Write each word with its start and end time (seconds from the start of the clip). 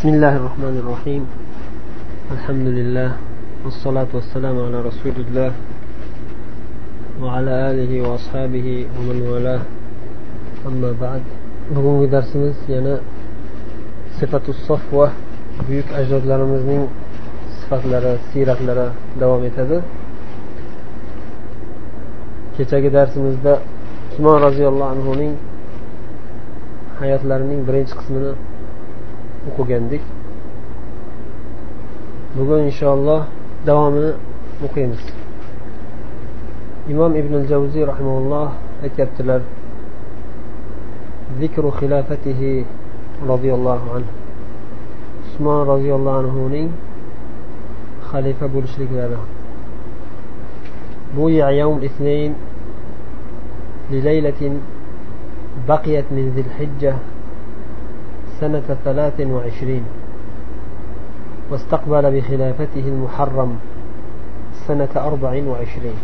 بسم 0.00 0.08
الله 0.08 0.34
الرحمن 0.40 0.74
الرحيم 0.82 1.22
الحمد 2.36 2.66
لله 2.78 3.10
والصلاة 3.64 4.10
والسلام 4.16 4.56
على 4.66 4.78
رسول 4.88 5.16
الله 5.24 5.52
وعلى 7.22 7.52
آله 7.70 7.92
وأصحابه 8.08 8.66
ومن 8.96 9.18
والاه 9.30 9.62
أما 10.68 10.90
بعد 11.00 11.22
bugungi 11.74 12.08
darsimiz 12.12 12.56
yana 12.68 12.94
sifatu 14.18 14.52
sofva 14.66 15.12
buyuk 15.68 15.88
ajdodlarimizning 15.98 16.82
sifatlari 17.60 18.12
siyratlari 18.32 18.88
davom 19.20 19.44
etadi 19.44 19.78
kechagi 22.56 22.88
darsimizda 22.96 23.52
usmon 24.12 24.36
roziyallohu 24.46 24.90
anhuning 24.94 25.32
hayotlarining 27.00 27.60
birinchi 27.68 27.94
qismini 27.98 28.32
o'qigandik 29.49 30.03
bugun 32.35 32.61
inshaalloh 32.69 33.21
davomini 33.67 34.11
o'qiymiz 34.65 35.03
imom 36.93 37.11
ibn 37.21 37.33
javziy 37.51 37.83
rahimalloh 37.91 38.49
aytyaptilar 38.85 39.41
خلافته 41.79 42.65
رضي 43.31 43.51
الله 43.57 43.81
عنه 43.95 44.09
usmon 45.25 45.59
roziyallohu 45.73 46.19
anhuning 46.21 46.67
xalifa 48.11 48.45
bo'lishliklari 48.53 49.17
بويع 51.15 51.49
يوم 51.51 51.77
الاثنين 51.77 52.31
لليلة 53.91 54.41
بقيت 55.67 56.05
من 56.11 56.25
ذي 56.35 56.41
الحجة 56.41 56.95
سنة 58.41 58.77
ثلاث 58.85 59.21
وعشرين 59.21 59.83
واستقبل 61.51 62.11
بخلافته 62.11 62.85
المحرم 62.87 63.55
سنة 64.67 64.89
أربع 64.95 65.29
وعشرين 65.47 65.97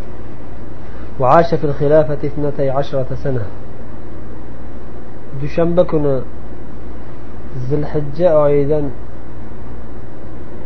وعاش 1.20 1.56
في 1.56 1.64
الخلافة 1.64 2.14
اثنتي 2.14 2.70
عشرة 2.70 3.08
سنة. 3.24 3.46
دشنبكنا 5.44 6.22
ذي 7.70 7.76
الحجة 7.76 8.46
أيضا 8.46 8.90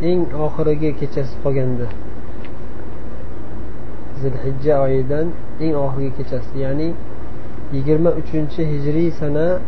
إن 0.04 0.26
أخرجي 0.34 0.92
كيتشاس 0.92 1.36
قوغندا 1.46 1.88
ذي 4.22 4.28
الحجة 4.28 4.86
أيضا 4.86 5.30
إن 5.62 5.76
أخرجي 5.76 6.10
كيتشاس 6.18 6.56
يعني 6.56 6.94
يجرم 7.74 8.08
أتشنشي 8.08 8.64
هجري 8.78 9.12
سنة 9.12 9.60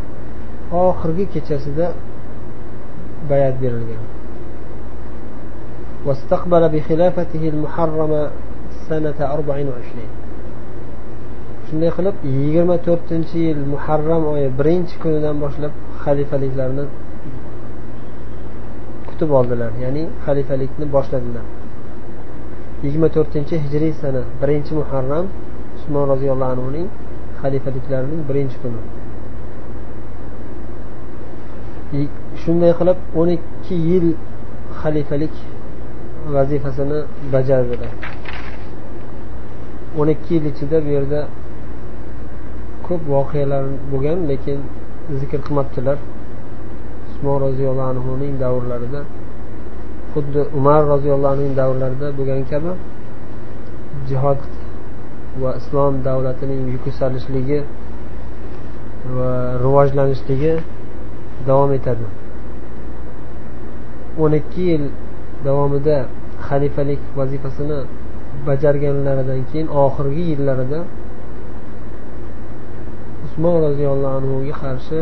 oxirgi 0.73 1.25
kechasida 1.33 1.85
bayat 3.29 3.55
berilgan 3.61 4.03
واستقبل 6.05 6.63
بخلافته 6.73 7.43
المحرمة 7.53 8.21
سنة 8.89 9.19
أربع 9.35 9.55
وعشرين 9.69 10.11
shunday 11.69 11.91
qilib 11.97 12.15
yigirma 12.25 12.77
to'rtinchi 12.87 13.37
yil 13.47 13.59
muharram 13.73 14.23
oyi 14.33 14.47
birinchi 14.59 14.95
kunidan 15.03 15.35
boshlab 15.43 15.73
xalifaliklarni 16.03 16.85
kutib 19.09 19.29
oldilar 19.39 19.71
ya'ni 19.83 20.03
xalifalikni 20.25 20.85
boshladilar 20.95 21.45
yigirma 22.83 23.09
to'rtinchi 23.15 23.55
hijriy 23.63 23.93
sana 24.01 24.21
birinchi 24.41 24.71
muharram 24.79 25.25
usmon 25.77 26.03
roziyallohu 26.13 26.51
anhuning 26.55 26.87
xalifaliklarining 27.41 28.21
birinchi 28.29 28.57
kuni 28.63 28.81
Shunday 32.42 32.72
qilib 32.78 32.98
o'n 33.20 33.28
ikki 33.36 33.76
yil 33.88 34.06
xalifalik 34.80 35.34
vazifasini 36.34 36.98
bajardilar 37.32 37.92
o'n 40.00 40.08
ikki 40.14 40.30
yil 40.36 40.44
ichida 40.52 40.76
bu 40.84 40.90
yerda 40.96 41.20
ko'p 42.86 43.02
voqealar 43.14 43.64
bo'lgan 43.92 44.18
lekin 44.30 44.58
zikr 45.20 45.40
qilmabdilar. 45.46 45.98
Usmon 47.10 47.36
roziyallohu 47.46 47.88
anhuning 47.94 48.32
davrlarida 48.44 49.00
xuddi 50.12 50.40
umar 50.58 50.80
roziyallohu 50.92 51.32
anhuning 51.34 51.54
davrlarida 51.60 52.08
bo'lgan 52.18 52.42
kabi 52.52 52.72
jihod 54.08 54.40
va 55.42 55.50
islom 55.60 55.94
davlatining 56.08 56.60
yuksalishligi 56.74 57.58
va 59.16 59.30
rivojlanishligi 59.64 60.52
davom 61.48 61.70
etadi. 61.78 62.06
O'n 64.22 64.32
ikki 64.40 64.62
yil 64.70 64.84
davomida 65.46 65.96
xalifalik 66.48 67.02
vazifasini 67.18 67.78
bajarganlaridan 68.46 69.40
keyin 69.50 69.68
oxirgi 69.84 70.24
yillarida 70.30 70.80
usmon 73.24 73.56
roziyallohu 73.66 74.14
anhuga 74.18 74.54
qarshi 74.62 75.00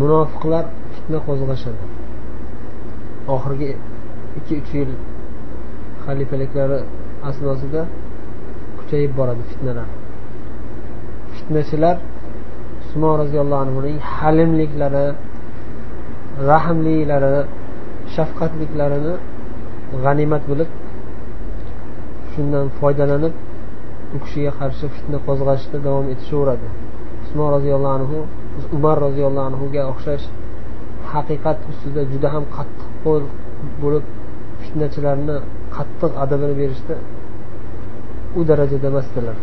munofiqlar 0.00 0.64
fitna 0.94 1.18
qo'zg'ashadi. 1.26 1.84
Oxirgi 3.34 3.70
ikki 4.38 4.54
uch 4.60 4.70
yil 4.78 4.90
xalifaliklari 6.04 6.78
asnosida 7.28 7.82
kuchayib 8.78 9.12
boradi 9.18 9.42
fitnalar. 9.50 9.88
Fitnachilar 11.36 11.96
usmon 12.90 13.14
roziyallohu 13.22 13.62
anhuning 13.66 13.98
halimliklari 14.14 15.06
rahmliklari 16.50 17.34
shafqatliklarini 18.14 19.14
g'animat 20.04 20.42
bilib 20.50 20.70
shundan 22.32 22.66
foydalanib 22.78 23.34
u 24.14 24.16
kishiga 24.24 24.52
qarshi 24.60 24.86
fitna 24.94 25.18
qo'zg'ashda 25.26 25.76
davom 25.86 26.06
etishaveradi. 26.14 26.68
Usmon 27.24 27.48
roziyallohu 27.56 27.94
anhu 27.98 28.18
umar 28.76 28.96
roziyallohu 29.06 29.46
anhuga 29.50 29.82
o'xshash 29.92 30.24
haqiqat 31.12 31.58
ustida 31.70 32.02
juda 32.12 32.28
ham 32.34 32.44
qattiq 32.56 32.88
qo'l 33.04 33.22
bo'lib 33.82 34.04
fitnachilarni 34.62 35.36
qattiq 35.76 36.12
adabini 36.24 36.54
berishda 36.60 36.94
u 38.38 38.40
darajada 38.48 38.86
emasdilar. 38.92 39.36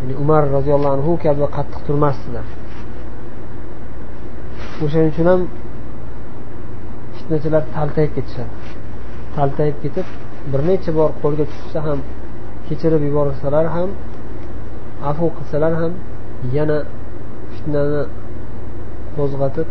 Ya'ni 0.00 0.14
umar 0.22 0.42
roziyallohu 0.56 0.94
anhu 0.96 1.12
kabi 1.24 1.44
qattiq 1.56 1.80
turmasdilar 1.86 2.46
o'shaning 4.84 5.10
uchun 5.12 5.26
ham 5.32 5.40
fitnachilar 7.16 7.62
taltayib 7.74 8.12
ketishadi. 8.16 8.52
Taltayib 9.36 9.76
ketib 9.82 10.06
bir 10.52 10.60
necha 10.68 10.90
bor 10.98 11.10
qo'lga 11.22 11.44
tushsa 11.52 11.78
ham 11.86 11.98
kechirib 12.66 13.02
yuborsalar 13.08 13.66
ham 13.76 13.90
afu 15.10 15.26
qilsalar 15.36 15.72
ham 15.80 15.92
yana 16.56 16.78
fitnani 17.54 18.02
qo'zg'atib 19.16 19.68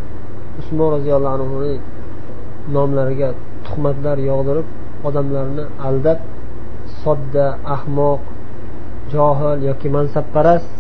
usmon 0.62 0.88
roziyallohu 0.96 1.36
anhuni 1.38 1.74
nomlariga 2.76 3.30
tuhmatlar 3.66 4.18
yog'dirib 4.30 4.68
odamlarni 5.08 5.64
aldab 5.88 6.20
sodda 7.04 7.46
ahmoq 7.76 8.22
johil 9.13 9.59
yoki 9.69 9.89
mansabparast 9.97 10.71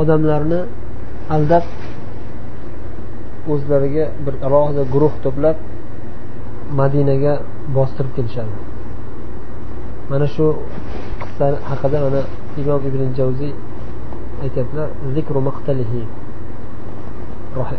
odamlarni 0.00 0.60
aldab 1.34 1.64
o'zlariga 3.52 4.04
bir 4.24 4.34
alohida 4.46 4.82
guruh 4.94 5.14
to'plab 5.24 5.56
madinaga 6.80 7.32
bostirib 7.76 8.12
kelishadi 8.16 8.54
mana 10.10 10.26
shu 10.34 10.46
qissa 11.22 11.46
haqida 11.70 11.98
mana 12.06 12.20
imom 12.60 12.80
ibn 12.88 13.00
javziy 13.18 13.52
aytyaptilar 14.44 14.88
zikru 15.14 15.40
maqtalihi 15.48 16.02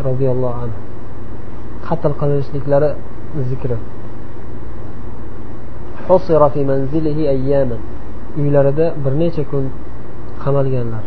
roziyallohu 0.09 0.57
anhu 0.63 0.79
qatl 1.87 2.13
qilinishliklari 2.21 2.89
zikri 3.51 3.77
حصر 6.07 6.41
في 6.49 6.61
منزله 6.63 7.17
أياما 7.35 7.77
uylarida 8.40 8.86
bir 9.04 9.12
necha 9.22 9.44
kun 9.50 9.64
qamalganlar. 10.42 11.04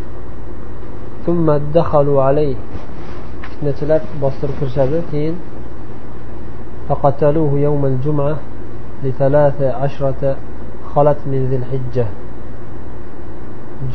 Fitnachilar 3.50 4.00
bostirib 4.22 4.56
kirishadi. 4.60 4.98
Keyin 5.10 5.36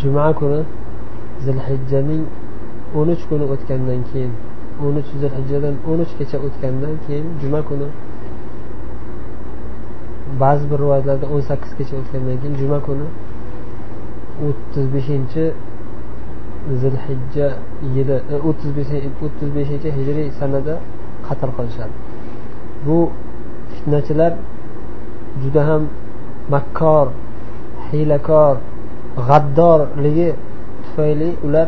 juma 0.02 0.34
kuni 0.40 0.62
zilhijjaning 1.46 2.24
o'n 3.00 3.08
uch 3.14 3.24
kuni 3.30 3.46
o'tgandan 3.54 4.02
keyin 4.12 4.32
o'n 4.86 4.96
uch 5.02 5.10
zilhijjadan 5.22 5.76
o'n 5.90 6.00
uch 6.04 6.14
kecha 6.20 6.38
o'tgandan 6.48 6.96
keyin 7.06 7.26
juma 7.42 7.62
kuni 7.70 7.88
ba'zi 10.44 10.64
bir 10.72 10.78
rivoyatlarda 10.84 11.26
o'n 11.34 11.42
sakkizgacha 11.50 11.94
o'tgandan 12.02 12.38
keyin 12.42 12.56
juma 12.62 12.80
kuni 12.88 13.08
o'ttiz 14.48 14.86
beshinchi 14.96 15.44
zilhijja 16.82 17.48
yili 17.96 18.18
e, 18.34 18.36
o'ttiz 18.50 19.50
beshinchi 19.58 19.90
hijriy 19.98 20.28
sanada 20.40 20.76
qatl 21.28 21.50
qilishadi 21.58 21.96
bu 22.86 22.98
fitnachilar 23.74 24.32
juda 25.42 25.62
ham 25.70 25.84
makkor 26.54 27.08
hiylakor 27.90 28.56
g'addorligi 29.28 30.30
tufayli 30.84 31.30
ular 31.46 31.68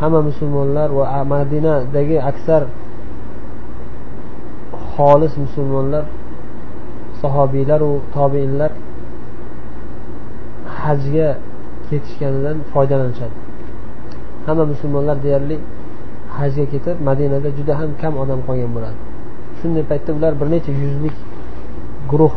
hamma 0.00 0.20
musulmonlar 0.28 0.88
va 0.98 1.04
madinadagi 1.34 2.18
aksar 2.30 2.62
xolis 4.94 5.32
musulmonlar 5.44 6.04
sahobiylaru 7.22 7.90
tobeinlar 8.14 8.72
hajga 10.82 11.28
ketishganidan 11.88 12.56
foydalanishadi. 12.72 13.36
Hamma 14.46 14.64
musulmonlar 14.72 15.16
deyarli 15.24 15.56
hajga 16.38 16.64
ketib 16.72 16.96
madinada 17.08 17.48
juda 17.58 17.74
ham 17.80 17.90
kam 18.02 18.14
odam 18.22 18.40
qolgan 18.48 18.70
bo'ladi. 18.76 18.98
Shunday 19.58 19.84
paytda 19.90 20.10
ular 20.18 20.32
bir 20.40 20.48
necha 20.54 20.72
yuzlik 20.82 21.16
guruh 22.10 22.34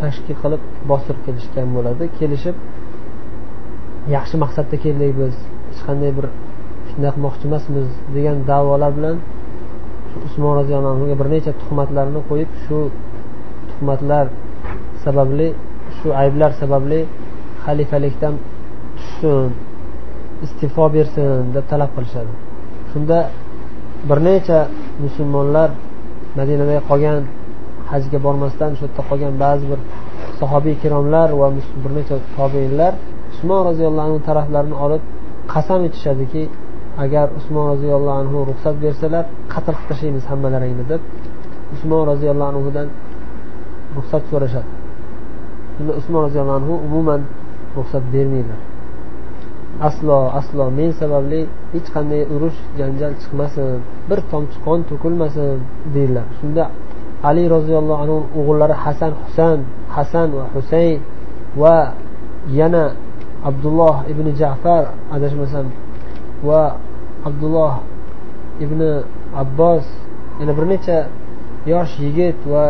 tashkil 0.00 0.36
qilib 0.42 0.62
bostirib 0.90 1.22
kelishgan 1.26 1.68
bo'ladi. 1.76 2.04
Kelishib 2.18 2.56
yaxshi 4.16 4.36
maqsadda 4.44 4.76
keldik 4.84 5.12
biz 5.20 5.34
hech 5.68 5.82
qanday 5.88 6.10
bir 6.18 6.26
fitna 6.86 7.10
qilmoqchi 7.14 7.44
emasmiz 7.50 7.88
degan 8.16 8.36
davolar 8.50 8.92
bilan 8.98 9.16
usmon 10.26 10.52
roziyallohu 10.60 10.94
anhuga 10.96 11.14
bir 11.20 11.28
necha 11.34 11.52
tuhmatlarni 11.62 12.20
qo'yib 12.30 12.50
shu 12.64 12.76
tuhmatlar 13.74 14.26
sababli 15.04 15.48
shu 15.98 16.08
ayblar 16.22 16.50
sababli 16.60 17.00
xalifalikdan 17.64 18.34
tushsin 18.98 19.50
iste'fo 20.44 20.84
bersin 20.96 21.42
deb 21.54 21.64
talab 21.72 21.90
qilishadi. 21.96 22.32
Shunda 22.90 23.18
bir 24.08 24.18
necha 24.28 24.58
musulmonlar 25.04 25.68
madinada 26.38 26.76
qolgan 26.90 27.18
hajga 27.90 28.18
bormasdan 28.26 28.70
shu 28.76 28.82
yerda 28.86 29.02
qolgan 29.10 29.32
ba'zi 29.44 29.64
bir 29.72 29.80
sahobiy 30.40 30.74
kiromlar 30.82 31.28
va 31.40 31.46
bir 31.82 31.92
necha 31.98 32.16
tobeinlar 32.36 32.92
usmon 33.32 33.60
roziyallohu 33.68 34.06
anhu 34.08 34.20
taraflarini 34.28 34.76
olib 34.84 35.02
qasam 35.52 35.80
ichishadiki 35.88 36.42
agar 37.04 37.26
usmon 37.38 37.64
roziyallohu 37.72 38.16
anhu 38.22 38.38
ruxsat 38.50 38.74
bersalar 38.84 39.24
qatl 39.54 39.72
qilib 39.76 39.86
tashlaymiz 39.90 40.24
hammalaringni 40.30 40.84
deb 40.92 41.00
usmon 41.74 42.02
roziyallohu 42.10 42.48
anhudan 42.52 42.88
ruxsat 43.96 44.22
so'rashadi. 44.30 44.70
Shunda 45.76 45.92
usmon 46.00 46.20
roziyallohu 46.26 46.56
anhu 46.60 46.74
umuman 46.86 47.20
ruxsat 47.76 48.04
bermaydilar. 48.12 48.60
Aslo 49.88 50.18
aslo 50.40 50.64
men 50.78 50.90
sababli 51.00 51.40
hech 51.72 51.88
qanday 51.94 52.22
urush 52.34 52.58
janjal 52.78 53.12
chiqmasin 53.20 53.80
bir 54.08 54.18
tomchi 54.30 54.56
qon 54.64 54.80
to'kilmasin 54.88 55.58
deydilar. 55.94 56.26
Shunda 56.38 56.64
ali 57.28 57.44
roziyallohu 57.56 58.00
anhu 58.04 58.16
o'g'illari 58.38 58.74
hasan 58.84 59.12
husan 59.22 59.58
hasan 59.96 60.28
va 60.36 60.44
husayn 60.54 60.98
va 61.60 61.76
yana 62.58 62.84
abdulloh 63.48 63.96
ibn 64.12 64.26
jafar 64.40 64.84
adashmasam 65.14 65.66
va 66.48 66.62
abdulloh 67.28 67.74
ibn 68.64 68.80
abbos 69.42 69.84
yana 70.40 70.52
bir 70.56 70.64
necha 70.72 70.98
yosh 71.72 71.92
yigit 72.04 72.38
va 72.52 72.64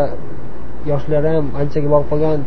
yoshlari 0.91 1.29
ham 1.35 1.45
anchaga 1.61 1.87
borib 1.93 2.07
qolgan 2.11 2.39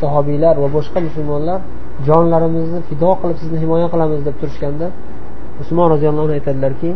sahobiylar 0.00 0.54
va 0.62 0.68
boshqa 0.76 0.98
musulmonlar 1.08 1.60
jonlarimizni 2.08 2.80
fido 2.88 3.10
qilib 3.20 3.38
sizni 3.42 3.58
himoya 3.64 3.86
qilamiz 3.92 4.20
deb 4.28 4.36
turishganda 4.40 4.86
usmon 5.62 5.86
roziyallohu 5.94 6.24
anhu 6.26 6.36
aytadilarki 6.38 6.90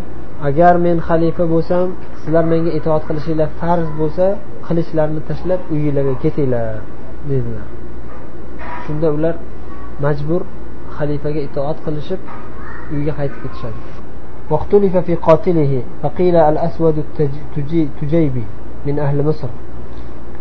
agar 0.49 0.75
men 0.87 0.97
xalifa 1.09 1.45
bo'lsam 1.55 1.87
sizlar 2.23 2.45
menga 2.53 2.71
itoat 2.79 3.03
qilishinglar 3.09 3.49
farz 3.61 3.89
bo'lsa 4.01 4.27
qilichlarni 4.67 5.21
tashlab 5.29 5.61
uyinglarga 5.73 6.15
ketinglar 6.25 6.77
dedilar 7.31 7.67
shunda 8.85 9.07
ular 9.17 9.35
majbur 10.05 10.43
xalifaga 10.99 11.41
itoat 11.49 11.79
qilishib 11.87 12.21
uyga 12.95 13.13
qaytib 13.19 13.41
ketishadi 13.45 13.83
واختلف 14.51 14.97
في 14.97 15.15
قاتله 15.15 15.73
فقيل 16.03 16.37
الأسود 16.37 17.05
التجيبي 17.21 18.45
من 18.87 18.99
أهل 18.99 19.27
مصر 19.29 19.49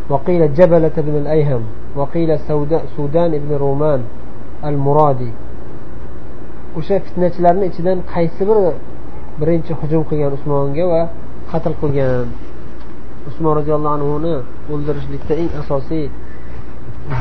وقيل 0.10 0.54
جبلة 0.54 0.96
بن 0.98 1.16
الأيهم 1.24 1.62
وقيل 1.96 2.30
سودان 2.98 3.32
بن 3.32 3.52
رومان 3.56 4.02
المرادي 4.66 5.32
o'sha 6.76 7.00
fitnachilarni 7.06 7.66
ichidan 7.72 8.00
qaysi 8.14 8.44
biri 8.50 8.72
birinchi 9.40 9.72
hujum 9.80 10.02
qilgan 10.10 10.32
usmonga 10.38 10.86
va 10.92 11.02
qatl 11.52 11.74
qilgan 11.82 12.28
usmon 13.30 13.54
roziyallohu 13.60 13.96
anhuni 13.98 14.36
o'ldirishlikda 14.74 15.34
eng 15.42 15.52
asosiy 15.62 16.06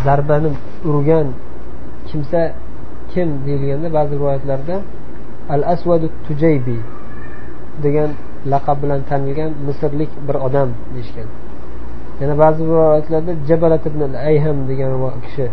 zarbani 0.05 0.51
urgan 0.91 1.27
kimsa 2.09 2.41
kim 3.11 3.29
deyilganda 3.47 3.89
ba'zi 3.97 4.13
rivoyatlarda 4.19 4.77
al 5.55 5.63
asvadu 5.75 6.07
tujaybi 6.27 6.79
degan 7.85 8.11
laqab 8.53 8.77
bilan 8.83 9.01
tanilgan 9.11 9.51
misrlik 9.67 10.11
bir 10.27 10.37
odam 10.47 10.69
deyishgan 10.95 11.29
yana 12.22 12.36
ba'zi 12.44 12.62
rivoyatlarda 12.70 13.32
jabalat 13.50 13.84
ibn 13.90 14.02
al 14.10 14.16
ayham 14.30 14.58
degan 14.70 14.92
kishi. 15.26 15.48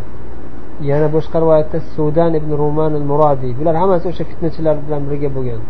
Yana 0.90 1.08
boshqa 1.16 1.36
rivoyatda 1.44 1.78
sudan 1.94 2.32
ibn 2.40 2.50
ruman 2.62 2.92
al 3.00 3.06
murodiy 3.10 3.52
bular 3.58 3.74
hammasi 3.82 4.04
o'sha 4.12 4.24
fitnachilar 4.30 4.76
bilan 4.84 5.02
birga 5.10 5.28
bo'lgan. 5.36 5.60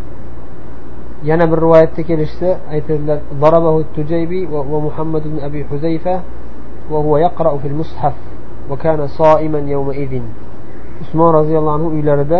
Yana 1.29 1.45
bir 1.51 1.57
rivoyatda 1.65 2.01
kelishsa 2.09 2.49
aytadilar 2.73 3.19
darabahu 3.43 3.79
tujaybi 3.95 4.39
va 4.53 4.79
muhammad 4.87 5.23
ibn 5.29 5.37
abi 5.47 5.61
huzayfa 5.71 6.15
va 6.91 6.99
huwa 7.05 7.17
yaqra'u 7.25 7.57
fil 7.63 7.77
mushaf 7.81 8.15
va 8.69 8.75
kana 8.83 9.07
soiman 9.19 9.65
yawma 9.73 9.93
idin 10.03 10.25
usmon 11.01 11.29
roziyallohu 11.39 11.75
anhu 11.77 11.89
uylarida 11.95 12.39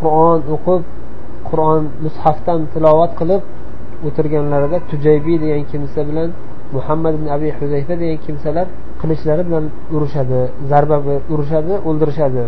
qur'on 0.00 0.40
o'qib 0.54 0.82
qur'on 1.48 1.82
mushafdan 2.04 2.60
tilovat 2.72 3.12
qilib 3.20 3.42
o'tirganlarida 4.06 4.78
tujaybiy 4.90 5.36
degan 5.44 5.62
kimsa 5.70 6.00
bilan 6.08 6.28
muhammad 6.76 7.12
ibn 7.18 7.26
abi 7.36 7.48
huzayfa 7.58 7.94
degan 8.00 8.18
kimsalar 8.26 8.66
qilichlari 9.00 9.42
bilan 9.48 9.64
urishadi 9.96 10.40
zarba 10.70 10.96
urishadi 11.34 11.74
o'ldirishadi. 11.88 12.42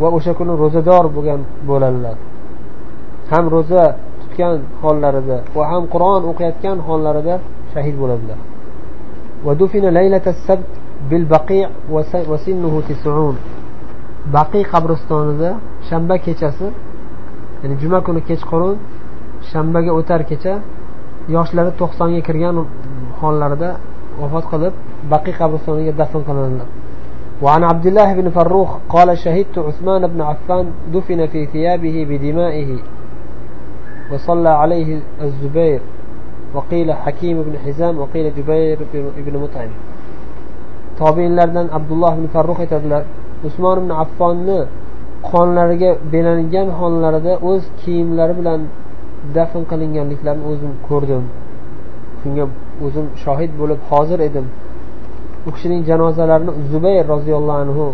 Va 0.00 0.08
o'sha 0.16 0.32
kuni 0.38 0.52
ro'zador 0.62 1.04
bo'lgan 1.16 1.40
bo'ladilar 1.68 2.16
ham 3.32 3.44
ro'za 3.54 3.82
tutgan 4.20 4.54
hollarida 4.82 5.36
va 5.56 5.64
ham 5.70 5.82
qur'on 5.92 6.22
o'qiyotgan 6.30 6.78
hollarida 6.88 7.34
shahid 7.72 7.96
bo'ladilar. 8.02 8.38
Baqiy 14.36 14.64
qabristonida 14.72 15.50
shanba 15.88 16.16
kechasi 16.26 16.66
ya'ni 17.62 17.74
juma 17.82 17.98
kuni 18.06 18.20
kechqurun 18.28 18.76
shanbaga 19.50 19.92
o'tar 19.98 20.20
kecha 20.30 20.54
yoshlari 21.36 21.70
to'qsonga 21.80 22.20
kirgan 22.28 22.56
hollarida 23.21 23.69
vafot 24.21 24.45
qilib 24.51 24.73
baqiy 25.11 25.33
qabristoniga 25.39 25.91
dafn 26.01 26.21
qilinadilar 26.27 26.69
وعن 27.43 27.63
عبد 27.63 27.85
الله 27.85 28.13
بن 28.13 28.29
فروخ 28.29 28.69
قال 28.89 29.17
شهدت 29.17 29.57
عثمان 29.57 30.07
بن 30.07 30.21
عفان 30.21 30.65
دفن 30.93 31.25
في 31.27 31.45
ثيابه 31.45 31.95
بدمائه 32.09 32.69
وصلى 34.11 34.49
عليه 34.49 34.99
الزبير 35.21 35.81
وقيل 36.55 36.93
حكيم 36.93 37.37
بن 37.43 37.53
حزام 37.65 37.99
وقيل 37.99 38.25
جبير 38.37 38.77
بن 39.25 39.33
مطعم 39.43 39.71
tobiinlardan 40.99 41.67
abdulloh 41.77 42.11
ibn 42.17 42.27
farruh 42.35 42.57
aytadilar 42.63 43.03
usmon 43.47 43.77
ibn 43.81 43.91
affonni 44.03 44.59
qonlariga 45.29 45.91
belangan 46.13 46.67
hollarida 46.79 47.33
o'z 47.49 47.63
kiyimlari 47.81 48.33
bilan 48.39 48.59
dafn 49.35 49.63
qilinganliklarini 49.71 50.45
o'zim 50.51 50.71
ko'rdim 50.87 51.23
shunga 52.21 52.45
o'zim 52.85 53.05
shohid 53.23 53.51
bo'lib 53.61 53.79
hozir 53.89 54.19
edim 54.29 54.45
u 55.47 55.49
kishining 55.55 55.81
janozalarini 55.89 56.51
zubayr 56.71 57.05
roziyallohu 57.13 57.59
anhu 57.65 57.85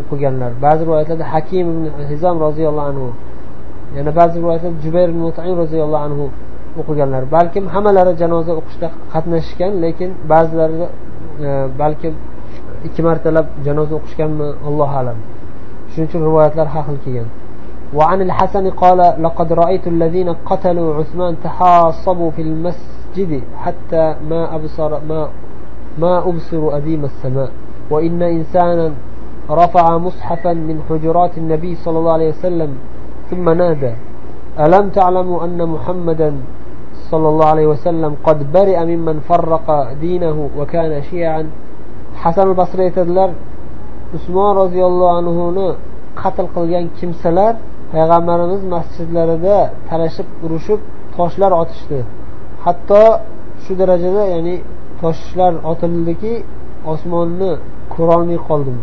o'qiganlar 0.00 0.50
ba'zi 0.64 0.82
rivoyatlarda 0.86 1.26
hakim 1.32 1.64
ibn 1.72 1.84
hizom 2.10 2.36
roziyallohu 2.46 2.88
anhu 2.92 3.08
yana 3.96 4.10
ba'zi 4.20 4.34
rivoyatlarda 4.42 4.78
jubayr 4.86 5.08
ibn 5.12 5.20
mutain 5.26 5.54
roziyallohu 5.62 6.04
anhu 6.08 6.24
o'qiganlar 6.80 7.22
balkim 7.36 7.64
hammalari 7.74 8.12
janoza 8.22 8.52
o'qishda 8.60 8.88
qatnashishgan 9.12 9.72
lekin 9.84 10.10
ba'zilarida 10.32 10.86
balkim 11.82 12.14
ikki 12.86 13.00
martalab 13.08 13.46
janoza 13.66 13.94
o'qishganmi 13.98 14.46
allohu 14.68 14.94
alam 15.00 15.18
shuning 15.90 16.08
uchun 16.10 16.20
rivoyatlar 16.28 16.66
har 16.74 16.84
xil 16.88 16.98
kelgan 17.06 17.30
وعن 17.98 18.18
الحسن 18.28 18.70
قال 18.70 19.00
لقد 19.26 19.48
رأيت 19.62 19.84
الذين 19.94 20.28
قتلوا 20.50 20.94
عثمان 20.98 21.32
تحاصبوا 21.46 22.30
في 22.36 22.42
المسجد 23.17 23.43
حتى 23.57 24.15
ما 24.29 24.55
أبصر 24.55 24.91
ما 25.09 25.29
ما 25.97 26.17
أبصر 26.29 26.77
أديم 26.77 27.05
السماء. 27.05 27.51
وإن 27.89 28.21
إنسانا 28.21 28.93
رفع 29.49 29.97
مصحفا 29.97 30.53
من 30.53 30.81
حجرات 30.89 31.37
النبي 31.37 31.75
صلى 31.75 31.97
الله 31.99 32.11
عليه 32.11 32.29
وسلم 32.29 32.77
ثم 33.29 33.49
نادى 33.49 33.93
ألم 34.59 34.89
تعلموا 34.89 35.43
أن 35.43 35.69
محمدا 35.69 36.35
صلى 37.11 37.29
الله 37.29 37.45
عليه 37.45 37.67
وسلم 37.67 38.15
قد 38.23 38.51
برئ 38.51 38.85
ممن 38.85 39.19
فرق 39.19 39.93
دينه 40.01 40.49
وكان 40.57 41.01
شيعا؟ 41.01 41.49
hasan 42.23 42.51
basriy 42.59 42.85
aytadilar 42.89 43.29
usmon 44.17 44.51
roziyallohu 44.61 45.13
anhuni 45.19 45.67
qatl 46.21 46.47
qilgan 46.55 46.85
kimsalar 46.99 47.53
payg'ambarimiz 47.91 48.61
masjidlarida 48.73 49.57
talashib 49.89 50.27
urushib 50.45 50.79
toshlar 51.15 51.51
otishdi. 51.61 51.99
Hatto 52.65 53.03
shu 53.63 53.71
darajada 53.79 54.23
ya'ni 54.33 54.55
toshlar 55.01 55.53
otildiki 55.71 56.33
osmonni 56.91 57.51
ko'rolmay 57.93 58.39
qoldim. 58.49 58.77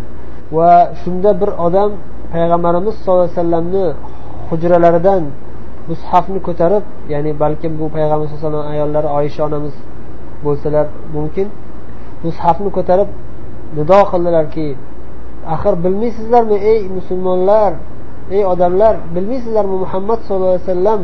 Va 0.57 0.71
shunda 1.01 1.31
bir 1.41 1.51
odam 1.67 1.91
payg'ambarimiz 2.33 2.95
sallallohu 3.03 3.27
alayhi 3.27 3.39
vasallamni 3.39 3.87
hujralaridan 4.49 5.23
mushafni 5.91 6.39
ko'tarib 6.47 6.85
ya'ni 7.13 7.33
balkim 7.43 7.73
bu 7.81 7.87
payg'ambar 7.97 8.27
sallallohu 8.27 8.43
alayhi 8.43 8.47
vasallam 8.47 8.75
ayollari 8.75 9.09
oysha 9.19 9.41
onamiz 9.49 9.75
bo'lsalar 10.45 10.87
mumkin 11.15 11.49
mushafni 12.27 12.71
ko'tarib 12.77 13.09
nido 13.79 13.99
qildilarki 14.11 14.67
axir 15.55 15.75
bilmaysizlarmi 15.85 16.57
ey 16.73 16.81
musulmonlar 16.97 17.73
ey 18.37 18.43
odamlar 18.53 18.95
bilmaysizlarmi 19.15 19.77
muhammad 19.85 20.19
sallallohu 20.25 20.55
alayhi 20.55 20.67
vasallam 20.69 21.01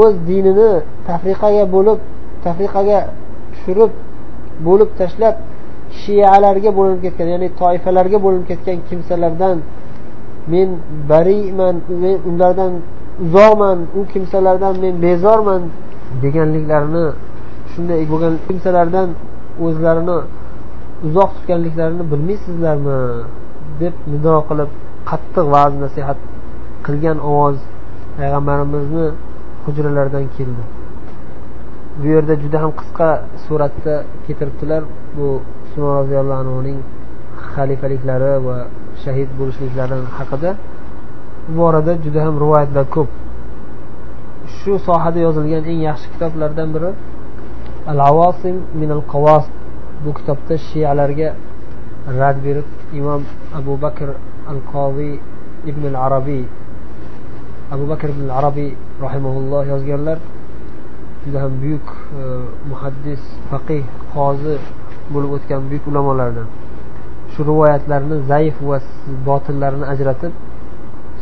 o'z 0.00 0.14
dinini 0.28 0.70
tafriqaga 1.08 1.64
bo'lib 1.74 1.98
tafriqaga 2.44 2.98
tushirib 3.52 3.92
bo'lib 4.66 4.90
tashlab 5.00 5.36
shiyalarga 6.00 6.70
bo'linib 6.78 7.00
ketgan 7.06 7.28
ya'ni 7.34 7.48
toifalarga 7.60 8.18
bo'linib 8.24 8.46
ketgan 8.50 8.78
kimsalardan 8.88 9.56
men 10.52 10.68
bariman 11.10 11.76
men 12.02 12.16
ulardan 12.30 12.72
uzoqman 13.24 13.78
u 13.98 14.00
kimsalardan 14.12 14.74
men 14.84 14.94
bezorman 15.06 15.62
deganliklarini 16.22 17.06
shunday 17.72 18.00
bo'lgan 18.12 18.34
kimsalardan 18.46 19.08
o'zlarini 19.64 20.18
uzoq 21.06 21.30
tutganliklarini 21.36 22.04
bilmaysizlarmi? 22.12 22.98
deb 23.80 23.94
nido 24.12 24.34
qilib 24.48 24.70
qattiq 25.10 25.46
va'z 25.54 25.72
nasihat 25.84 26.18
qilgan 26.86 27.18
ovoz 27.30 27.56
payg'ambarimizni 28.18 29.06
hujralardan 29.66 30.26
keldi. 30.36 30.62
Bu 31.98 32.06
yerda 32.14 32.34
juda 32.42 32.58
ham 32.62 32.72
qisqa 32.80 33.08
suratda 33.44 33.94
keltiribdilar. 34.26 34.82
Bu 35.16 35.26
usmon 35.64 35.92
roziyallohu 36.00 36.40
anhuning 36.44 36.78
xalifaliklari 37.52 38.32
va 38.46 38.56
shahid 39.02 39.28
bo'lishliklari 39.38 39.96
haqida. 40.18 40.50
Bu 41.48 41.52
borada 41.60 41.92
juda 42.04 42.20
ham 42.26 42.34
rivoyatlar 42.44 42.86
ko'p. 42.96 43.10
Shu 44.56 44.72
sohada 44.88 45.18
yozilgan 45.26 45.62
eng 45.70 45.80
yaxshi 45.88 46.06
kitoblardan 46.14 46.68
biri 46.74 46.90
al 47.92 48.00
avosim 48.10 48.56
min 48.80 48.90
al 48.96 49.02
qavos 49.12 49.44
bu 50.04 50.10
kitobda 50.18 50.54
shiyalarga 50.68 51.28
rad 52.20 52.36
berib 52.46 52.68
imom 53.00 53.22
abu 53.58 53.74
bakr 53.84 54.08
al 54.52 54.60
qoviy 54.72 55.14
ibn 55.70 55.82
al 55.90 55.96
arabiy 56.06 56.44
abu 57.74 57.84
bakr 57.92 58.08
ibn 58.14 58.22
al 58.26 58.32
arabiy 58.38 58.70
rahimaulloh 59.04 59.62
yozganlar 59.72 60.18
juda 61.24 61.38
ham 61.44 61.52
buyuk 61.62 61.86
e, 62.20 62.22
muhaddis 62.70 63.22
faqih 63.50 63.82
qozi 64.14 64.54
bo'lib 65.12 65.30
o'tgan 65.36 65.62
buyuk 65.70 65.84
ulamolardan 65.90 66.48
shu 67.32 67.40
rivoyatlarni 67.50 68.16
zaif 68.30 68.56
va 68.68 68.78
botillarini 69.28 69.86
ajratib 69.92 70.32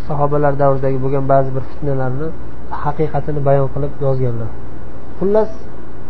sahobalar 0.06 0.52
davridagi 0.62 0.98
bo'lgan 1.04 1.24
ba'zi 1.32 1.50
bir 1.56 1.64
fitnalarni 1.70 2.28
haqiqatini 2.82 3.40
bayon 3.48 3.68
qilib 3.74 3.92
yozganlar. 4.06 4.50
Xullas 5.18 5.50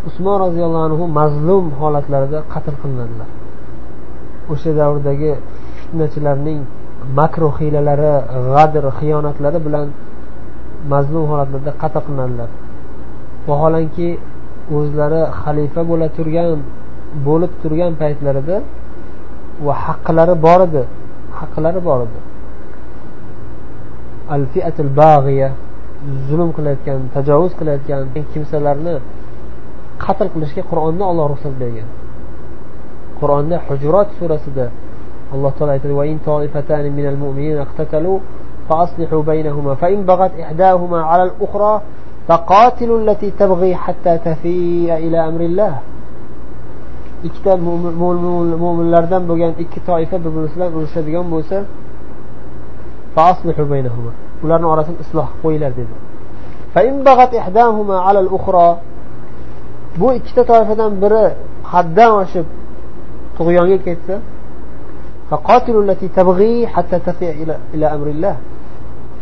usmon 0.09 0.37
roziyallohu 0.45 0.85
anhu 0.89 1.05
mazlum 1.21 1.65
holatlarida 1.81 2.39
qatl 2.53 2.75
qilinadilar. 2.83 3.29
O'sha 4.53 4.71
davrdagi 4.81 5.33
fitnachilarning 5.79 6.61
makru 7.19 7.49
hiylalari 7.59 8.15
g'adr 8.55 8.85
xiyonatlari 8.99 9.59
bilan 9.67 9.87
mazlum 10.93 11.25
holatlarda 11.31 11.73
qatl 11.83 12.01
qilinadilar 12.07 12.51
vaholanki 13.49 14.09
o'zlari 14.77 15.23
xalifa 15.41 15.81
bo'la 15.91 16.07
turgan 16.17 16.49
bo'lib 17.27 17.53
turgan 17.63 17.93
paytlarida 18.03 18.57
va 19.67 19.75
haqqilari 19.85 20.35
bor 20.47 20.61
edi 20.69 20.83
haqqilari 21.39 21.81
bor 21.89 22.01
edi. 22.07 22.19
Al 24.35 24.43
fiatul 24.53 24.91
bag'iya 25.03 25.49
zulm 26.29 26.51
qilayotgan 26.57 26.99
tajovuz 27.15 27.53
qilayotgan 27.59 28.03
kimsalarni 28.33 28.95
qatl 30.05 30.29
qilishga 30.35 30.63
qur'onda 30.71 31.05
olloh 31.11 31.27
ruxsat 31.33 31.55
bergan. 31.63 31.89
Qur'onda 33.21 33.57
hujurot 33.67 34.09
surasida 34.19 34.67
alloh 35.35 35.53
taolo 35.59 35.73
aytadi 35.77 35.95
فأصلحوا 38.69 39.23
بينهما 39.23 39.75
فإن 39.75 40.03
بغت 40.03 40.31
إحداهما 40.41 41.03
على 41.03 41.23
الأخرى 41.23 41.81
فقاتلوا 42.29 42.99
التي 42.99 43.31
تبغي 43.31 43.75
حتى 43.77 44.19
تفيء 44.19 44.97
إلى 44.97 45.29
أمر 45.29 45.41
الله 45.41 45.75
ikkita 47.25 47.57
mo'minlardan 48.65 49.23
bo'lgan 49.31 49.53
ikki 49.65 49.81
toifa 49.89 50.17
bir 50.25 50.31
birisi 50.37 50.55
bilan 50.57 50.71
urushadigan 50.77 51.27
bo'lsa 51.35 51.57
ularni 54.45 54.67
orasini 54.73 54.97
isloh 55.05 55.29
qo'yinglar 55.43 55.73
dedi 55.81 55.95
bu 60.01 60.07
ikkita 60.19 60.43
toifadan 60.51 60.93
biri 61.03 61.25
haddan 61.73 62.11
oshib 62.23 62.47
tug'yonga 63.37 63.79
ketsa 63.87 64.15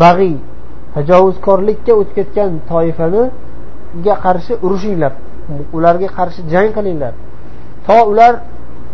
bag'iy 0.01 0.37
tajovuzkorlikka 0.95 1.93
o'tib 2.01 2.15
ketgan 2.19 2.51
toifaniga 2.71 4.15
qarshi 4.25 4.53
urushinglar 4.65 5.13
ularga 5.77 6.09
qarshi 6.19 6.41
jang 6.53 6.71
qilinglar. 6.77 7.13
To 7.87 7.97
ular 8.13 8.33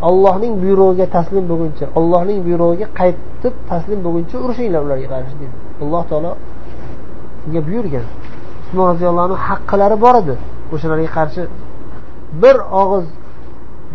ollohning 0.09 0.55
buyrug'iga 0.63 1.07
taslim 1.17 1.45
bo'lguncha 1.51 1.87
ollohning 1.99 2.39
buyrug'iga 2.47 2.87
qaytib 3.01 3.55
taslim 3.71 3.99
bo'lguncha 4.05 4.37
urushinglar 4.45 4.81
ularga 4.87 5.09
qarshi 5.15 5.35
dedi. 5.43 5.55
Alloh 5.83 6.03
taolo 6.11 6.31
unga 7.47 7.61
buyurgan. 7.69 8.07
Usmon 8.65 8.87
roziyallohu 8.93 9.27
anhu 9.29 9.39
haqqilari 9.49 9.97
bor 10.05 10.15
edi 10.23 10.35
o'shalarga 10.75 11.11
qarshi 11.19 11.43
bir 12.43 12.57
og'iz 12.83 13.07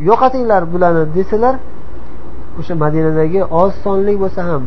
yo'qotinglar 0.10 0.62
bularni 0.74 1.03
desalar 1.17 1.55
o'sha 2.60 2.74
madinadagi 2.83 3.41
oz 3.62 3.72
sonli 3.83 4.13
bo'lsa 4.24 4.41
ham 4.50 4.63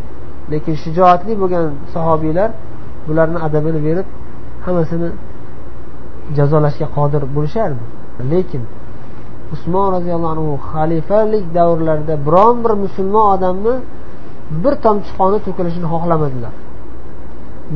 lekin 0.53 0.75
shijoatli 0.85 1.33
bo'lgan 1.43 1.67
sahobiylar 1.95 2.51
bularni 3.07 3.39
adabini 3.47 3.81
berib 3.87 4.09
hammasini 4.67 5.09
jazolashga 6.37 6.87
qodir 6.97 7.23
bo'lishardi. 7.37 7.85
Lekin 8.33 8.63
usmon 9.55 9.87
roziyallohu 9.97 10.33
anhu 10.35 10.53
xalifalik 10.73 11.45
davrlarida 11.59 12.15
biron 12.27 12.57
bir 12.65 12.73
musulmon 12.85 13.27
odamni 13.35 13.75
bir 14.65 14.75
tomchi 14.85 15.11
qoni 15.19 15.39
to'kilishini 15.47 15.87
xohlamadilar. 15.93 16.55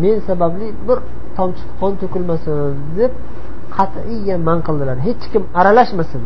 Men 0.02 0.16
sababli 0.28 0.66
bir 0.88 0.98
tomchi 1.38 1.64
qon 1.80 1.92
to'kilmasin 2.00 2.54
deb 2.98 3.12
qat'iyan 3.76 4.40
man 4.48 4.58
qildilar. 4.66 4.96
Hech 5.06 5.24
kim 5.32 5.42
aralashmasin. 5.60 6.22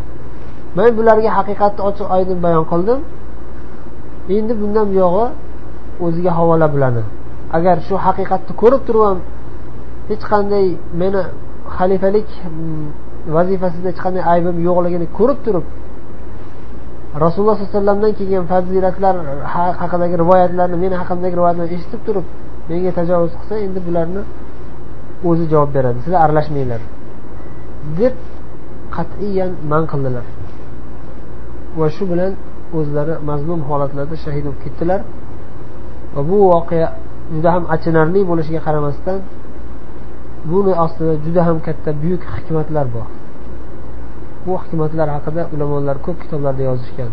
Man 0.77 0.91
bularga 0.99 1.31
haqiqatni 1.39 1.81
ochiq 1.89 2.07
oydin 2.17 2.39
bayon 2.47 2.65
qildim. 2.73 2.99
Endi 4.37 4.53
bundan 4.61 4.87
buyog'i 4.93 5.27
o'ziga 6.05 6.31
havola 6.39 6.67
bularni 6.75 7.03
agar 7.57 7.77
shu 7.87 7.95
haqiqatni 8.07 8.53
ko'rib 8.63 8.83
turib 8.87 9.03
ham 9.09 9.19
hech 10.11 10.25
qanday 10.33 10.67
meni 11.03 11.21
xalifalik 11.77 12.29
mm, 12.43 12.87
vazifasida 13.37 13.87
hech 13.91 14.01
qanday 14.05 14.23
aybim 14.35 14.57
yo'qligini 14.69 15.07
ko'rib 15.19 15.39
turib 15.47 15.67
rasululloh 17.25 17.57
sollallohu 17.57 17.71
alayhi 17.71 17.79
vasallamdan 17.79 18.13
kelgan 18.19 18.45
fazilatlar 18.53 19.15
haqidagi 19.83 20.15
rivoyatlarni 20.23 20.77
meni 20.85 20.95
haqimdagi 21.01 21.35
rivoyatlarni 21.39 21.73
eshitib 21.77 22.01
turib 22.07 22.27
menga 22.69 22.91
tajovuz 22.99 23.33
qilsa 23.39 23.55
endi 23.67 23.81
bularni 23.87 24.23
o'zi 25.29 25.45
javob 25.53 25.71
beradi. 25.77 25.99
Sizlar 26.05 26.21
aralashmanglar 26.27 26.81
deb 28.01 28.15
qat'iyan 28.97 29.51
man 29.73 29.83
qildilar. 29.93 30.25
Va 31.79 31.87
shu 31.97 32.05
bilan 32.13 32.33
o'zlari 32.79 33.15
mazlum 33.31 33.61
holatlarda 33.69 34.17
shahid 34.25 34.45
bo'lib 34.47 34.61
ketdilar. 34.65 35.01
Va 36.14 36.21
bu 36.30 36.37
voqea 36.52 36.88
juda 37.35 37.50
ham 37.54 37.64
achinarli 37.75 38.21
bo'lishiga 38.30 38.61
qaramasdan 38.66 39.18
buni 40.50 40.73
ostida 40.85 41.14
juda 41.25 41.42
ham 41.49 41.59
katta 41.66 41.90
buyuk 42.02 42.23
hikmatlar 42.35 42.87
bor. 42.94 43.06
Bu 44.47 44.52
hikmatlar 44.62 45.09
haqida 45.16 45.42
ulamolar 45.54 45.97
ko'p 46.06 46.16
kitoblarda 46.23 46.62
yozishgan. 46.71 47.11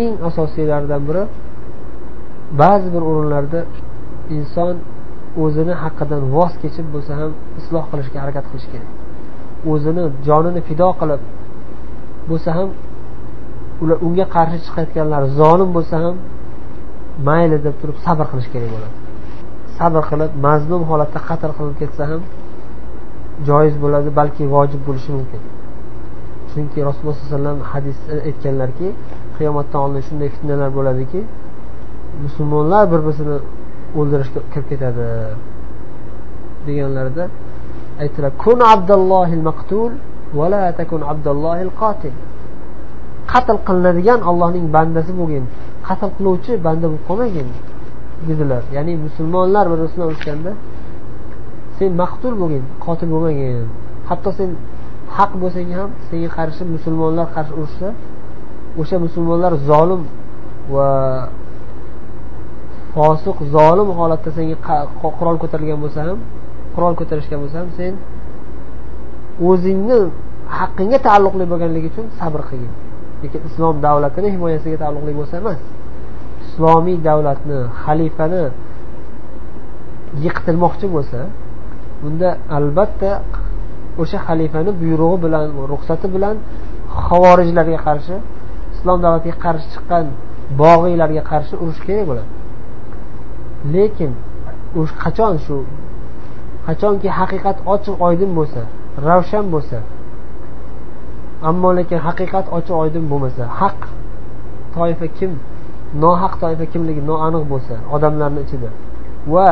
Eng 0.00 0.12
asosiylaridan 0.28 1.02
biri 1.08 1.22
ba'zi 2.62 2.88
bir 2.94 3.02
o'rinlarda 3.08 3.60
inson 4.36 4.74
o'zini 5.44 5.74
haqqidan 5.82 6.22
voz 6.36 6.52
kechib 6.62 6.86
bo'lsa 6.94 7.12
ham 7.20 7.30
isloh 7.60 7.84
qilishga 7.90 8.18
harakat 8.24 8.44
qilish 8.50 8.68
kerak. 8.72 8.90
O'zini 9.72 10.04
jonini 10.26 10.60
fido 10.68 10.88
qilib 11.00 11.22
bo'lsa 12.30 12.50
ham 12.58 12.68
ular 13.82 13.98
unga 14.06 14.26
qarshi 14.36 14.58
chiqayotganlar 14.66 15.22
zolim 15.40 15.70
bo'lsa 15.76 15.96
ham 16.04 16.14
mayli 17.28 17.58
deb 17.66 17.74
turib 17.80 17.96
sabr 18.06 18.26
qilish 18.30 18.48
kerak 18.54 18.70
bo'ladi. 18.74 18.96
Sabr 19.78 20.02
qilib 20.10 20.32
mazlum 20.46 20.82
holatda 20.90 21.20
qatl 21.28 21.50
qilib 21.58 21.76
ketsa 21.82 22.02
ham 22.10 22.22
joiz 23.48 23.74
bo'ladi 23.84 24.08
balki 24.20 24.44
vojib 24.54 24.80
bo'lishi 24.88 25.10
mumkin. 25.16 25.42
Chunki 26.50 26.78
rasululloh 26.88 27.16
sollallohu 27.16 27.34
alayhi 27.34 27.42
vasallam 27.42 27.58
hadis 27.72 27.98
aytganlarki 28.28 28.88
qiyomatdan 29.36 29.80
oldin 29.84 30.02
shunday 30.08 30.28
fitnalar 30.34 30.70
bo'ladiki 30.78 31.20
musulmonlar 32.24 32.82
bir 32.92 33.00
birini 33.06 33.38
o'ldirishga 33.98 34.40
kirib 34.52 34.66
ketadi 34.72 35.06
deganlarida 36.66 37.24
aytdilar 38.02 38.32
kun 38.44 38.58
abdallohil 38.74 39.42
maqtul 39.50 39.92
vala 40.38 40.62
takun 40.78 41.00
abdallohil 41.12 41.72
qotil 41.82 42.14
qatl 43.32 43.58
qilinadigan 43.66 44.20
allohning 44.30 44.66
bandasi 44.76 45.12
bo'lgin. 45.20 45.44
Qatl 45.86 46.10
qiluvchi 46.16 46.52
banda 46.66 46.86
bo'lib 46.90 47.04
qolmagin 47.08 47.48
dedilar. 48.28 48.62
Ya'ni 48.76 48.92
musulmonlar 49.06 49.64
bir 49.70 49.78
birini 49.82 50.04
urushganda 50.10 50.52
sen 51.78 51.90
maqtul 52.02 52.34
bo'lgin 52.40 52.64
qotil 52.86 53.08
bo'lmagin. 53.14 53.68
Hatto 54.08 54.30
sen 54.38 54.50
haq 55.16 55.32
bo'lsang 55.42 55.70
ham 55.78 55.90
senga 56.08 56.28
qarshi 56.38 56.62
musulmonlar 56.74 57.26
qarshi 57.36 57.52
urushsa 57.58 57.88
o'sha 58.80 58.96
musulmonlar 59.06 59.52
zolim 59.70 60.02
va 60.74 60.88
fosiq 62.94 63.38
zolim 63.56 63.88
holatda 63.98 64.30
senga 64.38 64.56
qurol 65.18 65.36
ko'tarilgan 65.42 65.78
bo'lsa 65.84 66.00
ham 66.08 66.18
qurol 66.74 66.94
ko'tarishgan 67.00 67.38
bo'lsa 67.42 67.56
ham 67.62 67.70
sen 67.78 67.92
o'zingni 69.48 69.98
haqqingga 70.58 70.98
taalluqli 71.08 71.44
bo'lganligi 71.52 71.88
uchun 71.92 72.06
sabr 72.20 72.40
qilgin. 72.48 72.72
Lekin 73.22 73.40
islom 73.48 73.76
davlatini 73.86 74.28
himoyasiga 74.34 74.76
taalluqli 74.82 75.12
bo'lsa 75.20 75.34
emas. 75.42 75.58
Islomiy 76.46 76.96
davlatni 77.08 77.58
xalifani 77.82 78.44
yiqitilmoqchi 80.24 80.86
bo'lsa 80.94 81.20
bunda 82.02 82.28
albatta 82.56 83.10
o'sha 84.02 84.18
xalifani 84.26 84.70
buyrug'i 84.80 85.18
bilan 85.24 85.46
ruxsati 85.72 86.06
bilan 86.14 86.36
havorijlarga 87.06 87.78
qarshi 87.86 88.16
islom 88.74 88.98
davlatiga 89.04 89.36
qarshi 89.44 89.66
chiqqan 89.74 90.06
bog'iylarga 90.60 91.22
qarshi 91.30 91.54
urush 91.62 91.80
kerak 91.86 92.04
bo'ladi. 92.10 92.30
Lekin 93.74 94.10
qachon 95.02 95.34
shu 95.44 95.56
qachonki 96.66 97.08
haqiqat 97.18 97.58
ochiq 97.74 97.96
oydin 98.08 98.30
bo'lsa 98.38 98.60
ravshan 99.08 99.44
bo'lsa 99.54 99.78
ammo 101.48 101.70
lekin 101.78 101.98
haqiqat 102.06 102.46
ochiq 102.56 102.76
oydin 102.82 103.04
bo'lmasa 103.10 103.44
haq 103.60 103.78
toifa 104.74 105.06
kim 105.18 105.32
nohaq 106.02 106.34
toifa 106.42 106.64
kimligi 106.72 107.02
noaniq 107.10 107.44
bo'lsa 107.52 107.74
odamlarni 107.94 108.40
ichida. 108.46 108.68
Va 109.34 109.48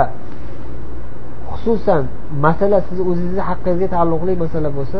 xususan 1.52 2.02
masala 2.44 2.78
sizni 2.86 3.04
o'zingizni 3.10 3.42
haqqingizga 3.50 3.88
taalluqli 3.94 4.32
masala 4.44 4.68
bo'lsa 4.78 4.98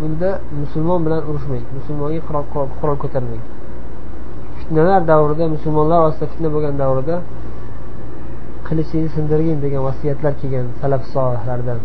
bunda 0.00 0.30
musulmon 0.60 1.00
bilan 1.06 1.20
urushmang. 1.28 1.64
Musulmonga 1.78 2.20
qurol 2.80 2.96
ko'tarmang. 3.04 3.42
Fitnalar 4.58 5.00
davrida 5.10 5.44
musulmonlar 5.56 5.98
orasida 6.04 6.26
fitna 6.32 6.48
bo'lgan 6.54 6.74
davrida 6.82 7.16
qilichingizni 8.66 9.10
sindirgin 9.16 9.58
degan 9.64 9.82
vasiyatlar 9.88 10.32
kelgan 10.40 10.66
salaf 10.80 11.02
solihlardan. 11.14 11.78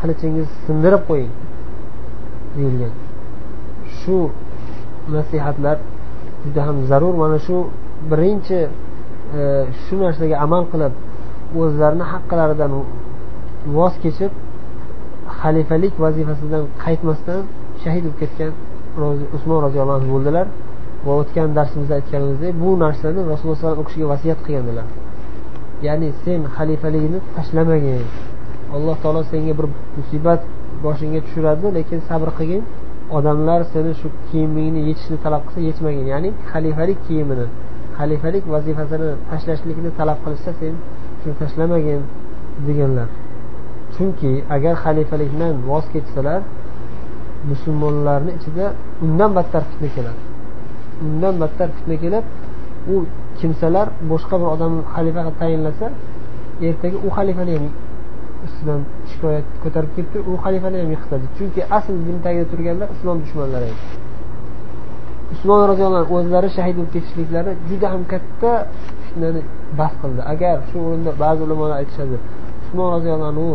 Qilichingizni 0.00 0.54
sindirib 0.66 1.02
qo'ying 1.08 1.32
deyilgan. 2.56 2.92
Shu 3.98 4.16
nasihatlar 5.16 5.76
juda 6.44 6.60
ham 6.66 6.76
zarur. 6.90 7.14
Mana 7.22 7.38
shu 7.46 7.56
birinchi 8.10 8.58
e, 9.38 9.42
shu 9.82 9.94
narsaga 10.04 10.36
amal 10.46 10.62
qilib 10.72 10.92
o'zlarini 11.62 12.04
haqqilaridan 12.12 12.70
voz 13.76 13.94
kechib 14.04 14.32
xalifalik 15.40 15.94
vazifasidan 16.04 16.64
qaytmasdan 16.84 17.40
shahid 17.82 18.02
bo'lib 18.04 18.18
ketgan 18.22 18.52
usmon 19.36 19.58
roziyallohu 19.66 19.98
anhu 20.00 20.10
bo'ldilar 20.14 20.46
va 21.06 21.12
o'tgan 21.20 21.48
darsimizda 21.58 21.94
aytganimizdek 22.00 22.52
bu 22.62 22.70
narsani 22.84 23.20
rasululloh 23.30 23.56
alayhi 23.56 23.66
vasallam 23.66 23.82
u 23.82 23.86
kishiga 23.88 24.06
vasiyat 24.14 24.38
qilgandilar. 24.46 24.86
Ya'ni 25.86 26.08
sen 26.24 26.40
xalifaligini 26.56 27.18
tashlamagin. 27.36 28.04
Alloh 28.76 28.96
taolo 29.02 29.22
senga 29.32 29.52
bir 29.58 29.66
musibat 29.98 30.40
boshingga 30.84 31.20
tushiradi 31.26 31.66
lekin 31.78 31.98
sabr 32.08 32.28
qilgin. 32.38 32.62
Odamlar 33.16 33.60
seni 33.72 33.92
shu 34.00 34.08
kiyimingni 34.28 34.80
yechishni 34.88 35.16
talab 35.24 35.42
qilsa 35.46 35.60
yechmagin. 35.68 36.06
Ya'ni 36.12 36.30
xalifalik 36.52 36.98
kiyimini 37.06 37.46
xalifalik 37.98 38.44
vazifasini 38.54 39.08
tashlashlikni 39.30 39.90
talab 39.98 40.18
qilishsa 40.24 40.52
sen 40.60 40.74
shuni 41.20 41.34
tashlamagin 41.40 42.00
deganlar. 42.66 43.08
Chunki 43.94 44.32
agar 44.56 44.74
xalifalikdan 44.84 45.54
voz 45.70 45.84
kechsalar 45.94 46.40
musulmonlarni 47.50 48.32
ichida 48.38 48.66
undan 49.04 49.30
battar 49.36 49.62
fitna 49.70 49.88
keladi. 49.96 50.22
Undan 51.06 51.34
battar 51.42 51.68
fitna 51.76 51.96
kelib 52.02 52.24
u 52.92 52.94
kimsalar 53.38 53.86
boshqa 54.12 54.34
bir 54.40 54.48
odamni 54.54 54.82
xalifa 54.94 55.20
qilib 55.24 55.38
tayinlasa 55.42 55.86
ertaga 56.68 56.96
u 57.06 57.08
xalifani 57.16 57.52
ham 57.56 57.66
ustidan 58.46 58.80
shikoyat 59.10 59.46
ko'tarib 59.62 59.90
kelib 59.96 60.10
turib 60.12 60.26
u 60.32 60.34
xalifani 60.44 60.76
ham 60.82 60.90
yiqitadi. 60.94 61.24
Chunki 61.36 61.60
asl 61.78 61.94
din 62.06 62.16
tagida 62.24 62.46
turganlar 62.52 62.88
islom 62.94 63.16
dushmanlari 63.24 63.66
edi. 63.72 64.01
Usmon 65.34 65.60
roziyallohu 65.70 66.00
anhu 66.02 66.14
o'zlari 66.20 66.48
shahid 66.56 66.74
bo'lib 66.78 66.92
ketishliklari 66.96 67.50
juda 67.68 67.86
ham 67.92 68.02
katta 68.12 68.50
fitnani 69.04 69.40
bas 69.80 69.92
qildi. 70.00 70.20
Agar 70.32 70.56
shu 70.70 70.76
o'rinda 70.86 71.10
ba'zi 71.22 71.40
ulamolar 71.46 71.74
aytishadi 71.80 72.16
usmon 72.64 72.88
roziyallohu 72.96 73.30
anhu 73.32 73.46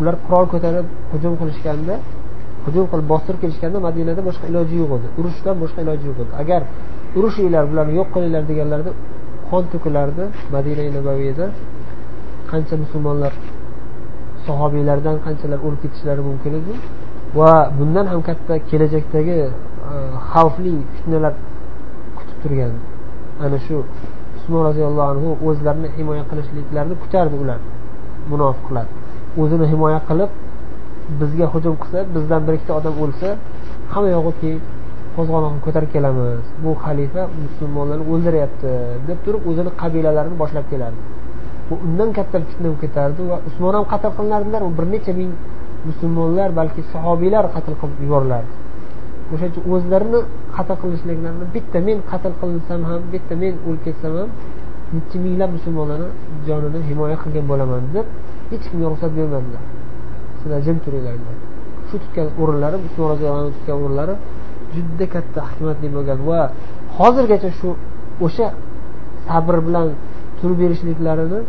ular 0.00 0.14
qurol 0.26 0.46
ko'tarib 0.52 0.86
hujum 1.12 1.34
qilishganda 1.40 1.94
hujum 2.66 2.84
qilib 2.90 3.06
bostirib 3.12 3.40
kelishganda 3.44 3.78
madinada 3.88 4.20
boshqa 4.28 4.44
iloji 4.50 4.74
yo'q 4.82 4.90
edi. 4.98 5.08
Urushdan 5.20 5.54
boshqa 5.62 5.80
iloji 5.84 6.04
yo'q 6.10 6.18
edi. 6.24 6.32
Agar 6.42 6.60
urushinglar 7.18 7.64
bularni 7.70 7.92
yo'q 8.00 8.08
qilinglar 8.14 8.42
deganlarida 8.50 8.92
qon 9.50 9.62
to'kilardi 9.72 10.24
madina 10.54 10.82
nabaviyda 10.98 11.46
qancha 12.50 12.74
musulmonlar 12.82 13.32
sahobiylardan 14.46 15.16
qanchalar 15.26 15.58
o'lib 15.66 15.80
ketishlari 15.84 16.22
mumkin 16.28 16.52
edi? 16.60 16.72
Va 17.38 17.52
bundan 17.78 18.06
ham 18.12 18.20
katta 18.28 18.54
kelajakdagi 18.70 19.38
E, 19.90 19.96
xavfli 20.32 20.72
fitnalar 20.94 21.34
kutib 22.16 22.36
turgan. 22.42 22.74
Ana 23.44 23.58
shu 23.66 23.76
usmon 24.38 24.60
roziyallohu 24.68 25.08
anhu 25.14 25.28
o'zlarini 25.48 25.88
himoya 25.96 26.24
qilishliklarini 26.30 26.96
kutardi 27.02 27.36
ular 27.42 27.58
munofiqlar. 28.32 28.86
O'zini 29.42 29.66
himoya 29.72 30.00
qilib 30.08 30.30
bizga 31.20 31.46
hujum 31.54 31.74
qilsa 31.82 31.98
bizdan 32.14 32.40
bir 32.46 32.52
ikkita 32.58 32.72
odam 32.80 32.94
o'lsa 33.04 33.28
hamma 33.92 34.08
yog'i 34.16 34.32
keyin 34.40 34.60
qo'zg'olonni 35.16 35.60
ko'tarib 35.66 35.90
kelamiz. 35.96 36.44
Bu 36.64 36.70
xalifa 36.84 37.22
musulmonlarni 37.44 38.04
o'ldiryapti 38.12 38.70
deb 39.08 39.18
turib 39.24 39.42
o'zini 39.50 39.70
qabilalarini 39.82 40.36
boshlab 40.42 40.66
kelardi. 40.72 41.00
Bu 41.68 41.74
undan 41.86 42.10
katta 42.18 42.36
fitna 42.48 42.66
bo'lib 42.68 42.80
ketardi 42.84 43.20
va 43.30 43.36
usmon 43.48 43.72
ham 43.78 43.84
qatl 43.92 44.10
qilinardilar. 44.18 44.62
Bir 44.78 44.86
necha 44.94 45.12
ming 45.20 45.30
musulmonlar 45.88 46.48
balki 46.60 46.80
sahobiylar 46.92 47.44
qatl 47.54 47.74
qilib 47.80 48.00
yuborilardi 48.06 48.59
o'shaning 49.32 49.52
uchun 49.54 49.64
o'zlarini 49.74 50.20
qatl 50.56 50.74
qilishliklarini 50.82 51.46
bitta 51.54 51.78
men 51.88 51.98
qatl 52.10 52.32
qilinsam 52.40 52.80
ham 52.90 53.00
bitta 53.12 53.34
men 53.42 53.54
o'lib 53.66 53.82
ketsam 53.86 54.12
ham 54.20 54.30
necha 54.94 55.16
minglab 55.24 55.50
musulmonlarni 55.56 56.08
jonini 56.46 56.80
himoya 56.88 57.16
qilgan 57.22 57.44
bo'laman 57.50 57.82
deb 57.94 58.06
hech 58.50 58.64
kimga 58.70 58.86
ruxsat 58.92 59.10
bermadilar. 59.18 59.62
Sizlar 60.40 60.60
jim 60.66 60.76
turinglar 60.84 61.14
shu 61.88 61.96
tutgan 62.02 62.26
o'rinlari 62.42 62.76
usmon 62.86 63.06
roziyallohu 63.12 63.42
anhu 63.42 63.52
tutgan 63.58 63.76
o'rinlari 63.84 64.14
juda 64.74 65.06
katta 65.14 65.40
hikmatli 65.50 65.88
bo'lgan 65.96 66.18
va 66.28 66.40
hozirgacha 66.98 67.50
shu 67.58 67.68
o'sha 68.26 68.46
sabr 69.28 69.56
bilan 69.66 69.86
turib 70.38 70.58
berishliklarini 70.62 71.40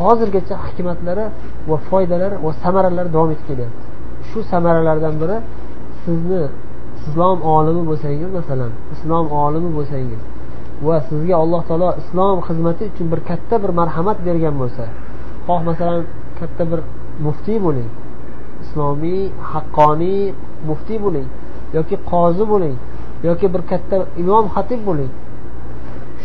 hozirgacha 0.00 0.54
hikmatlari 0.66 1.24
va 1.70 1.76
foydalari 1.88 2.36
va 2.44 2.50
samaralari 2.64 3.10
davom 3.16 3.30
etib 3.34 3.46
kelyapti. 3.50 3.82
Shu 4.28 4.38
samaralardan 4.52 5.14
biri 5.22 5.36
sizni 6.04 6.42
islom 7.04 7.38
olimi 7.54 7.82
bo'lsangiz 7.90 8.30
masalan 8.38 8.72
islom 8.94 9.26
olimi 9.44 9.70
bo'lsangiz 9.76 10.20
va 10.86 10.96
sizga 11.08 11.34
alloh 11.42 11.62
taolo 11.68 11.90
islom 12.02 12.36
xizmati 12.46 12.82
uchun 12.92 13.06
bir 13.12 13.20
katta 13.30 13.54
bir 13.62 13.70
marhamat 13.80 14.18
bergan 14.26 14.54
bo'lsa 14.62 14.84
xoh 15.46 15.60
masalan 15.68 16.00
katta 16.40 16.62
bir 16.70 16.80
muftiy 17.26 17.58
bo'ling 17.66 17.90
islomiy 18.62 19.22
haqqoniy 19.52 20.22
muftiy 20.68 20.98
bo'ling 21.04 21.28
yoki 21.76 21.96
qozi 22.10 22.44
bo'ling 22.52 22.76
yoki 23.28 23.46
bir 23.54 23.62
katta 23.70 23.96
imom 24.22 24.44
xatib 24.54 24.80
bo'ling. 24.88 25.10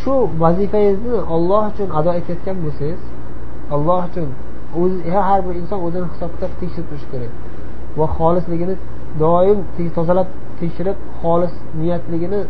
Shu 0.02 0.14
vazifangizni 0.42 1.18
olloh 1.36 1.64
uchun 1.72 1.90
ado 2.00 2.12
etayotgan 2.20 2.58
bo'lsangiz 2.64 3.02
alloh 3.76 4.00
uchun 4.10 4.28
har 5.28 5.40
bir 5.46 5.54
inson 5.62 5.80
o'zini 5.88 6.08
hisob 6.14 6.30
kitob 6.36 6.52
tekshirib 6.60 6.88
turishi 6.90 7.08
kerak 7.14 7.32
va 8.00 8.06
xolisligini 8.18 8.76
doim 9.22 9.60
tozalab 9.98 10.28
tekshirib 10.62 10.98
xolis 11.22 11.54
niyatligini 11.82 12.42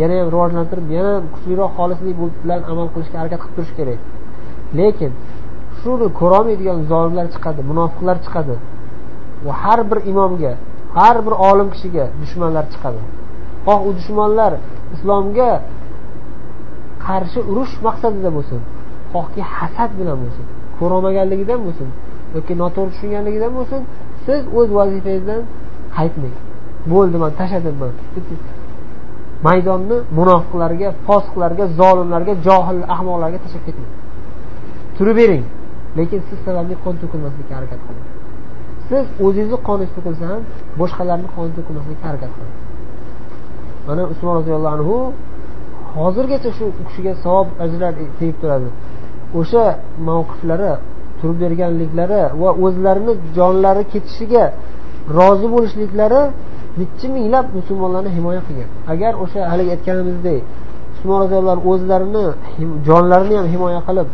yana 0.00 0.14
ham 0.20 0.28
rivojlantirib 0.34 0.86
yana 0.96 1.10
ham 1.16 1.24
kuchliroq 1.34 1.70
xolislik 1.78 2.16
bilan 2.42 2.60
amal 2.72 2.86
qilishga 2.94 3.16
harakat 3.20 3.40
qilib 3.42 3.54
turish 3.56 3.72
kerak. 3.78 4.00
Lekin 4.78 5.12
shuni 5.80 6.06
ko'rolmaydigan 6.20 6.78
zolimlar 6.92 7.26
chiqadi 7.34 7.60
munofiqlar 7.70 8.16
chiqadi. 8.24 8.54
Va 9.46 9.52
har 9.62 9.80
bir 9.90 9.98
imomga 10.12 10.52
har 10.98 11.16
bir 11.26 11.34
olim 11.48 11.68
kishiga 11.74 12.04
dushmanlar 12.22 12.64
chiqadi. 12.72 13.00
Xoh 13.66 13.80
u 13.88 13.90
dushmanlar 13.98 14.52
islomga 14.94 15.50
qarshi 17.06 17.40
urush 17.50 17.74
maqsadida 17.86 18.30
bo'lsin 18.36 18.60
xohki 19.12 19.42
hasad 19.56 19.90
bilan 19.98 20.16
bo'lsin 20.22 20.44
ko'rolmaganligidan 20.78 21.60
bo'lsin 21.66 21.88
yoki 22.34 22.54
noto'g'ri 22.62 22.90
tushunganligidan 22.94 23.52
bo'lsin 23.58 23.80
siz 24.26 24.42
o'z 24.58 24.68
vazifangizdan 24.78 25.40
qaytmang. 25.96 26.34
Bo'ldi 26.92 27.16
man 27.22 27.32
tashladim 27.40 27.76
man 27.82 27.92
maydonni 29.46 29.96
munofiqlarga 30.18 30.88
fosiqlarga 31.06 31.64
zolimlarga 31.80 32.32
johil 32.46 32.80
ahmoqlarga 32.94 33.38
tashlab 33.44 33.64
ketmang 33.68 33.92
turib 34.96 35.16
bering. 35.20 35.44
Lekin 35.98 36.20
siz 36.28 36.38
sababli 36.46 36.74
qon 36.84 36.94
to'kilmaslikka 37.02 37.52
harakat 37.58 37.80
qiling. 37.86 38.06
Siz 38.88 39.04
o'zingizni 39.24 39.58
qoningiz 39.68 39.92
to'kilsa 39.96 40.24
ham 40.32 40.42
boshqalarni 40.80 41.28
qoni 41.36 41.52
to'kilmaslikka 41.58 42.04
harakat 42.10 42.30
qiling. 42.36 42.54
Mana 43.88 44.02
usmon 44.12 44.34
roziyallohu 44.40 44.74
anhu 44.76 44.96
hozirgacha 45.96 46.50
shu 46.58 46.64
kishiga 46.88 47.12
savob 47.24 47.48
ajrlar 47.64 47.92
tegib 48.18 48.36
turadi. 48.42 48.68
O'sha 49.38 49.64
mavqiflari 50.08 50.72
turib 51.20 51.36
berganliklari 51.44 52.22
va 52.42 52.50
o'zlarini 52.64 53.12
jonlari 53.36 53.84
ketishiga 53.92 54.44
rozi 55.18 55.46
bo'lishliklari 55.54 56.22
nechi 56.78 57.06
minglab 57.16 57.46
musulmonlarni 57.58 58.10
himoya 58.16 58.42
qilgan. 58.48 58.68
Agar 58.92 59.12
o'sha 59.24 59.40
haligi 59.50 59.70
aytganimizdek 59.76 60.42
usmon 60.94 61.18
roziyallohu 61.24 61.60
o'zlarini 61.72 62.24
jonlarini 62.86 63.34
ham 63.40 63.46
himoya 63.54 63.80
qilib 63.88 64.08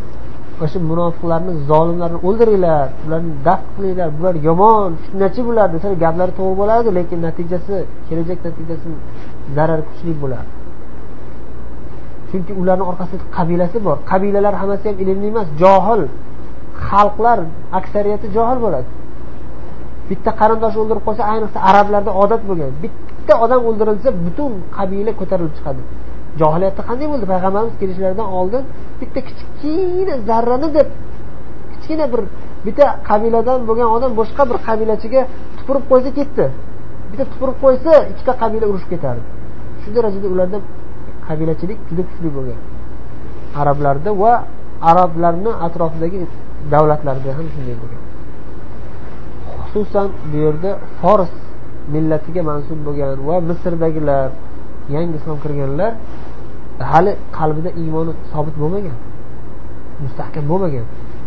o'sha 0.63 0.79
munofiqlarni 0.91 1.53
zolimlarni 1.69 2.19
o'ldiringlar 2.27 2.87
ularni 3.05 3.31
daf 3.47 3.61
qilinglar 3.75 4.09
bular 4.17 4.33
yomon 4.47 4.89
fitnachi 5.03 5.41
bular 5.47 5.67
desa 5.75 5.87
gaplari 6.03 6.31
to'g'ri 6.39 6.55
bo'ladi 6.61 6.87
lekin 6.97 7.19
natijasi 7.27 7.75
kelajak 8.07 8.39
natijasi 8.47 8.89
zarar 9.55 9.79
kuchli 9.87 10.11
bo'ladi. 10.23 10.49
Chunki 12.29 12.51
ularni 12.61 12.83
orqasida 12.91 13.23
qabilasi 13.37 13.77
bor. 13.87 13.97
Qabilalar 14.11 14.53
hammasi 14.61 14.85
ham 14.89 14.97
ilmli 15.03 15.27
emas 15.33 15.47
johil 15.63 16.01
xalqlar 16.87 17.39
aksariyati 17.79 18.27
johil 18.35 18.59
bo'ladi. 18.65 18.87
Bitta 20.09 20.31
qarindosh 20.41 20.75
o'ldirib 20.81 21.03
qolsa 21.07 21.23
ayniqsa 21.33 21.59
arablarda 21.69 22.11
odat 22.23 22.41
bo'lgan. 22.49 22.71
Bitta 22.83 23.33
odam 23.45 23.61
o'ldirilsa 23.69 24.09
butun 24.25 24.51
qabila 24.77 25.11
ko'tarilib 25.19 25.53
chiqadi. 25.57 25.81
Johiliyatda 26.41 26.81
qanday 26.89 27.07
bo'ldi? 27.11 27.25
Payg'ambarimiz 27.33 27.75
kelishlaridan 27.81 28.27
oldin 28.39 28.63
bitta 29.01 29.19
kichkina 29.27 30.15
zarrani 30.29 30.69
deb 30.77 30.87
kichkina 31.71 32.05
bir 32.13 32.21
bitta 32.65 32.85
qabiladan 33.09 33.59
bo'lgan 33.69 33.89
odam 33.95 34.11
boshqa 34.19 34.43
bir 34.49 34.57
qabilachiga 34.67 35.21
tupurib 35.57 35.83
qo'ysa 35.91 36.09
ketdi. 36.19 36.45
Bitta 37.11 37.25
tupurib 37.31 37.57
qo'ysa 37.63 37.91
ikkita 38.11 38.33
qabila 38.41 38.65
urushib 38.71 38.89
ketardi. 38.93 39.23
Shu 39.81 39.89
darajada 39.95 40.27
ularda 40.33 40.57
qabilachilik 41.27 41.79
juda 41.89 42.03
kuchli 42.09 42.29
bo'lgan. 42.37 42.59
Arablarda 43.61 44.11
va 44.21 44.33
arablarni 44.91 45.51
atrofidagi 45.65 46.19
davlatlarda 46.73 47.29
ham 47.37 47.47
shunday 47.53 47.75
bo'lgan. 47.81 48.01
Xususan 49.71 50.07
bu 50.31 50.37
yerda 50.45 50.71
fors 51.01 51.31
millatiga 51.93 52.41
mansub 52.49 52.79
bo'lgan 52.87 53.09
va 53.27 53.35
misrdagilar 53.49 54.29
yangi 54.95 55.13
islom 55.19 55.37
kirganlar 55.43 55.91
hali 56.91 57.11
qalbida 57.37 57.69
iymoni 57.81 58.11
sobit 58.31 58.55
bo'lmagan 58.61 58.97
mustahkam 60.03 60.45
bo'lmagan. 60.51 60.85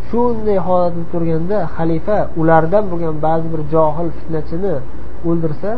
Shunday 0.09 0.59
holatda 0.67 1.03
turganda 1.13 1.57
xalifa 1.77 2.19
ulardan 2.41 2.85
bo'lgan 2.93 3.15
ba'zi 3.27 3.47
bir 3.55 3.61
johil 3.75 4.09
fitnachini 4.19 4.75
o'ldirsa 5.29 5.71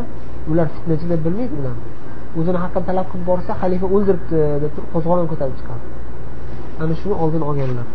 ular 0.51 0.67
fitnachi 0.75 1.05
deb 1.11 1.19
bilmaydi 1.25 1.53
ularni. 1.59 1.83
O'zini 2.39 2.59
haqqini 2.63 2.85
talab 2.89 3.05
qilib 3.11 3.25
borsa 3.31 3.51
xalifa 3.61 3.87
o'ldiribdi 3.95 4.39
deb 4.63 4.71
turib 4.75 4.89
qo'zg'olon 4.93 5.27
ko'tarib 5.31 5.55
chiqadi. 5.59 5.83
Ana 6.81 6.93
shuni 7.01 7.15
oldini 7.23 7.45
olganlar. 7.49 7.87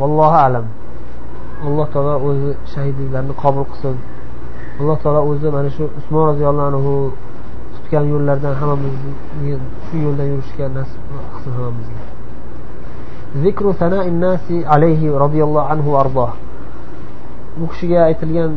Vallohu 0.00 0.38
alam. 0.46 0.66
alloh 1.65 1.87
taolo 1.93 2.13
o'zi 2.27 2.51
shahidliklarni 2.73 3.33
qabul 3.43 3.65
qilsin 3.71 3.97
alloh 4.79 4.97
taolo 5.03 5.21
o'zi 5.31 5.47
mana 5.55 5.69
shu 5.75 5.83
usmon 5.99 6.23
roziyallohu 6.31 6.67
anhu 6.71 6.93
tutgan 7.75 8.05
yo'llardan 8.13 8.53
hammamizni 8.61 9.13
shu 9.87 9.95
yo'ldan 10.05 10.27
yurishga 10.33 10.65
nasib 10.77 11.01
qilsin 11.33 11.51
hammamizga 11.57 12.01
zikru 13.43 13.69
sanai 13.81 14.11
nasi 14.25 14.57
alayhi 14.75 15.07
roziyallohu 15.23 15.67
anhu 15.73 15.89
ardoh 16.03 16.31
bu 17.57 17.65
kishiga 17.71 17.99
aytilgan 18.09 18.51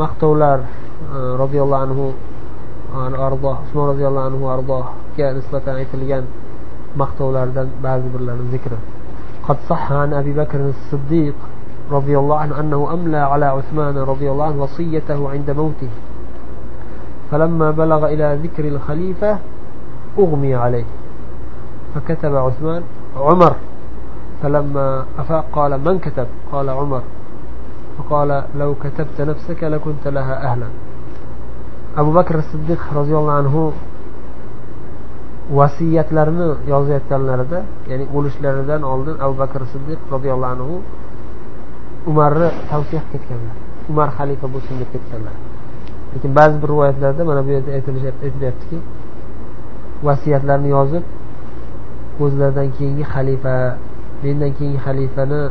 maqtovlar 0.00 0.58
e, 0.60 1.18
roziyallohu 1.42 1.82
anhu 1.86 2.04
ardoh 3.28 3.56
usmon 3.64 3.84
roziyallohu 3.92 4.26
anhu 4.30 4.44
ardohga 4.56 5.26
nisbatan 5.38 5.74
aytilgan 5.82 6.24
maqtovlardan 7.00 7.66
ba'zi 7.84 8.06
birlarini 8.14 8.50
zikri 8.54 8.78
قد 9.48 9.56
صح 9.68 9.92
عن 9.92 10.12
أبي 10.12 10.32
بكر 10.32 10.60
الصديق 10.74 11.34
رضي 11.91 12.17
الله 12.17 12.37
عنه 12.37 12.59
أنه 12.59 12.93
أملى 12.93 13.17
على 13.17 13.45
عثمان 13.45 13.97
رضي 13.97 14.31
الله 14.31 14.45
عنه 14.45 14.63
وصيته 14.63 15.29
عند 15.29 15.51
موته. 15.51 15.89
فلما 17.31 17.71
بلغ 17.71 18.05
إلى 18.05 18.39
ذكر 18.43 18.67
الخليفة 18.67 19.37
أغمي 20.19 20.55
عليه. 20.55 20.85
فكتب 21.95 22.35
عثمان 22.35 22.81
عمر. 23.17 23.53
فلما 24.43 25.05
أفاق 25.19 25.45
قال 25.53 25.71
من 25.85 25.99
كتب؟ 25.99 26.27
قال 26.51 26.69
عمر. 26.69 27.01
فقال 27.97 28.43
لو 28.55 28.75
كتبت 28.83 29.21
نفسك 29.21 29.63
لكنت 29.63 30.07
لها 30.07 30.43
أهلا. 30.43 30.67
أبو 31.97 32.11
بكر 32.11 32.35
الصديق 32.37 32.79
رضي 32.95 33.15
الله 33.17 33.33
عنه 33.33 33.71
vasiyatlarini 35.51 36.47
yozayotganlarida 36.71 37.59
ya'ni 37.89 38.05
o'lishlaridan 38.15 38.81
oldin 38.83 39.15
abu 39.19 39.35
bakr 39.41 39.61
siddiq 39.73 39.99
roziyallohu 40.11 40.51
anhu 40.55 40.75
umarni 42.09 42.49
tavsiya 42.69 43.01
qilib 43.09 43.11
ketganlar. 43.13 43.55
Umar 43.91 44.09
xalifa 44.17 44.47
bo'lsin 44.53 44.75
deb 44.81 44.89
ketganlar. 44.95 45.35
Lekin 46.13 46.31
ba'zi 46.39 46.55
bir 46.61 46.69
rivoyatlarda 46.73 47.21
mana 47.29 47.41
bu 47.45 47.49
yerda 47.55 47.71
aytilyaptiki 48.25 48.77
vasiyatlarni 50.07 50.69
yozib 50.77 51.03
o'zlaridan 52.23 52.69
keyingi 52.77 53.05
xalifa 53.13 53.55
mendan 54.23 54.51
keyingi 54.57 54.79
xalifani 54.85 55.41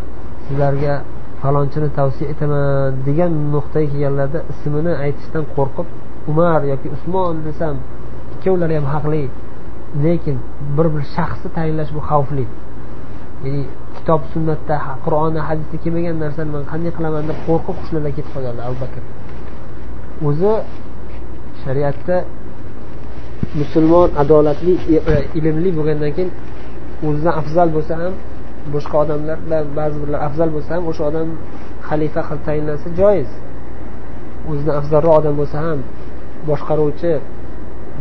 sizlarga 0.46 0.94
falonchini 1.42 1.88
tavsiya 1.98 2.26
etaman 2.32 3.00
degan 3.06 3.32
nuqtaga 3.54 3.88
kelganlarda 3.92 4.40
ismini 4.52 4.92
aytishdan 5.04 5.44
qo'rqib 5.56 5.86
umar 6.30 6.60
yoki 6.72 6.88
usmon 6.96 7.34
desam 7.46 7.74
ikkovlari 8.34 8.74
ham 8.78 8.86
haqli 8.94 9.22
lekin 10.04 10.36
bir 10.76 10.86
bir 10.94 11.02
shaxsni 11.16 11.48
tayinlash 11.56 11.90
bu 11.96 12.00
xavfli. 12.10 12.44
Ya'ni 13.44 13.62
kitob 13.96 14.20
sunnatda 14.32 14.76
qur'onda 15.04 15.40
hadisda 15.48 15.76
kelmagan 15.84 16.16
narsani 16.24 16.50
man 16.56 16.64
qanday 16.72 16.92
qilaman 16.96 17.24
deb 17.30 17.38
qo'rqib 17.46 17.76
hushlardan 17.80 18.12
ketib 18.16 18.32
qolganlar 18.34 18.64
abu 18.70 18.76
bakr. 18.84 19.02
O'zi 20.28 20.52
shariatda 21.62 22.16
musulmon 23.60 24.08
adolatli 24.22 24.74
e, 24.94 24.96
e, 25.12 25.16
ilmli 25.38 25.70
bo'lgandan 25.78 26.10
keyin 26.16 26.30
o'zidan 27.08 27.34
afzal 27.40 27.68
bo'lsa 27.76 27.94
ham 28.02 28.14
boshqa 28.74 28.96
odamlardan 29.04 29.64
ba'zi 29.78 29.96
birlar 30.02 30.20
afzal 30.28 30.50
bo'lsa 30.56 30.70
ham 30.76 30.84
o'sha 30.90 31.02
odam 31.10 31.28
xalifa 31.88 32.20
qilib 32.28 32.42
tayinlansa 32.48 32.88
joiz. 33.00 33.30
O'zidan 34.50 34.74
afzalroq 34.80 35.14
odam 35.20 35.34
bo'lsa 35.40 35.56
ham 35.66 35.78
boshqaruvchi 36.50 37.12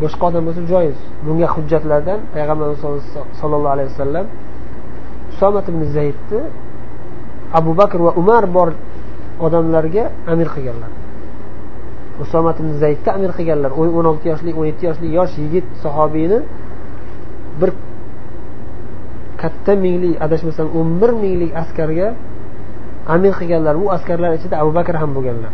boshqa 0.04 0.24
odam 0.30 0.44
bo'lsa 0.48 0.62
joiz. 0.74 0.98
Bunga 1.26 1.48
hujjatlardan 1.56 2.20
payg'ambarimiz 2.34 2.80
sollallohu 3.40 3.74
alayhi 3.76 3.92
vasallam 3.94 4.26
usomat 5.42 5.68
ibn 5.70 5.84
zaydni 5.94 6.42
abu 7.54 7.74
bakr 7.74 8.00
va 8.06 8.12
umar 8.22 8.46
bor 8.46 8.70
odamlarga 9.40 10.04
amir 10.28 10.48
qilganlar. 10.56 10.92
Usomat 12.24 12.60
ibn 12.62 12.72
zaydni 12.84 13.10
amir 13.18 13.32
qilganlar. 13.38 13.72
O'n 13.72 14.06
olti 14.12 14.30
yoshlik 14.30 14.56
o'n 14.60 14.68
yetti 14.70 14.86
yoshlik 14.90 15.12
yosh 15.20 15.34
yigit 15.44 15.66
sahobiyni 15.84 16.40
bir 17.60 17.72
katta 19.42 19.74
minglik 19.86 20.22
adashmasam 20.26 20.68
o'n 20.78 20.90
bir 21.02 21.12
minglik 21.24 21.52
askarga 21.62 22.14
amir 23.16 23.34
qilganlar. 23.40 23.76
Bu 23.82 23.92
askarlar 23.98 24.32
ichida 24.38 24.56
abu 24.64 24.72
bakr 24.78 24.96
ham 25.02 25.12
bo'lganlar. 25.18 25.52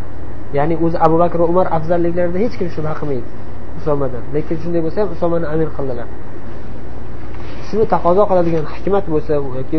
Ya'ni 0.57 0.75
o'zi 0.85 0.97
abu 1.05 1.17
bakr 1.23 1.37
va 1.41 1.47
umar 1.53 1.67
afzalliklarida 1.77 2.37
hech 2.43 2.55
kim 2.59 2.69
shubha 2.75 2.93
qilmaydi 2.99 3.27
usomadan 3.79 4.23
lekin 4.35 4.57
shunday 4.63 4.81
bo'lsa 4.85 4.97
ham 5.01 5.09
usomani 5.15 5.45
amir 5.53 5.69
qildilar. 5.77 6.07
Shuni 7.67 7.85
taqozo 7.93 8.23
qiladigan 8.29 8.65
hikmat 8.75 9.05
bo'lsa 9.13 9.33
yoki 9.59 9.77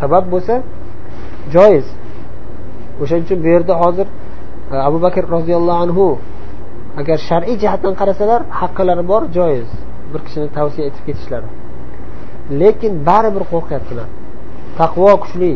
sabab 0.00 0.24
bo'lsa 0.32 0.54
joiz. 1.54 1.86
O'shaning 3.02 3.24
uchun 3.26 3.38
bu 3.44 3.48
yerda 3.54 3.74
hozir 3.82 4.06
e, 4.72 4.76
abu 4.88 4.98
bakr 5.06 5.22
roziyallohu 5.36 5.80
anhu 5.84 6.06
agar 7.00 7.18
shar'iy 7.28 7.56
jihatdan 7.62 7.94
qarasalar 8.00 8.40
haqqilari 8.60 9.04
bor 9.12 9.22
joiz. 9.36 9.68
Bir 10.12 10.20
kishini 10.26 10.48
tavsiya 10.56 10.84
etib 10.90 11.02
ketishlari. 11.08 11.48
Lekin 12.60 12.92
baribir 13.08 13.44
qo'rqyaptilar. 13.52 14.08
Taqvo 14.80 15.12
kuchli. 15.24 15.52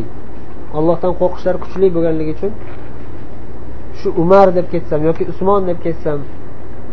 Allohdan 0.77 1.13
qo'rqishlari 1.21 1.57
kuchli 1.63 1.87
bo'lganligi 1.95 2.31
uchun 2.37 2.51
shu 3.99 4.09
umar 4.21 4.47
deb 4.57 4.67
ketsam 4.73 4.99
yoki 5.09 5.23
usmon 5.31 5.61
deb 5.69 5.79
ketsam 5.85 6.19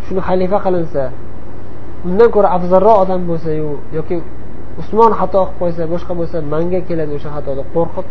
shuni 0.06 0.20
xalifa 0.28 0.58
qilinsa 0.64 1.02
undan 2.08 2.28
ko'ra 2.34 2.48
afzalroq 2.56 2.96
odam 3.04 3.20
bo'lsayu 3.30 3.68
yoki 3.96 4.16
usmon 4.80 5.12
xato 5.20 5.40
qilib 5.44 5.58
qo'ysa 5.60 5.82
boshqa 5.94 6.12
bo'lsa 6.20 6.36
manga 6.54 6.80
keladi 6.88 7.12
o'sha 7.18 7.30
xatoda 7.36 7.62
qo'rqib. 7.74 8.06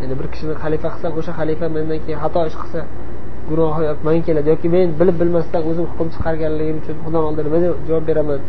Ya'ni 0.00 0.14
bir 0.18 0.26
kishini 0.32 0.54
xalifa 0.62 0.88
qilsam 0.94 1.12
o'sha 1.20 1.32
xalifa 1.38 1.66
mendan 1.76 1.98
keyin 2.04 2.18
xato 2.24 2.40
ish 2.48 2.56
qilsa 2.62 2.80
gunohi 3.48 3.84
manga 4.06 4.22
keladi. 4.28 4.46
Yoki 4.52 4.68
men 4.74 4.86
bilib 5.00 5.16
bilmasdan 5.22 5.62
o'zim 5.70 5.86
hukm 5.90 6.08
chiqarganligim 6.14 6.76
uchun 6.82 6.96
xudoni 7.04 7.24
oldida 7.28 7.42
nima 7.46 7.58
javob 7.88 8.04
beraman 8.10 8.40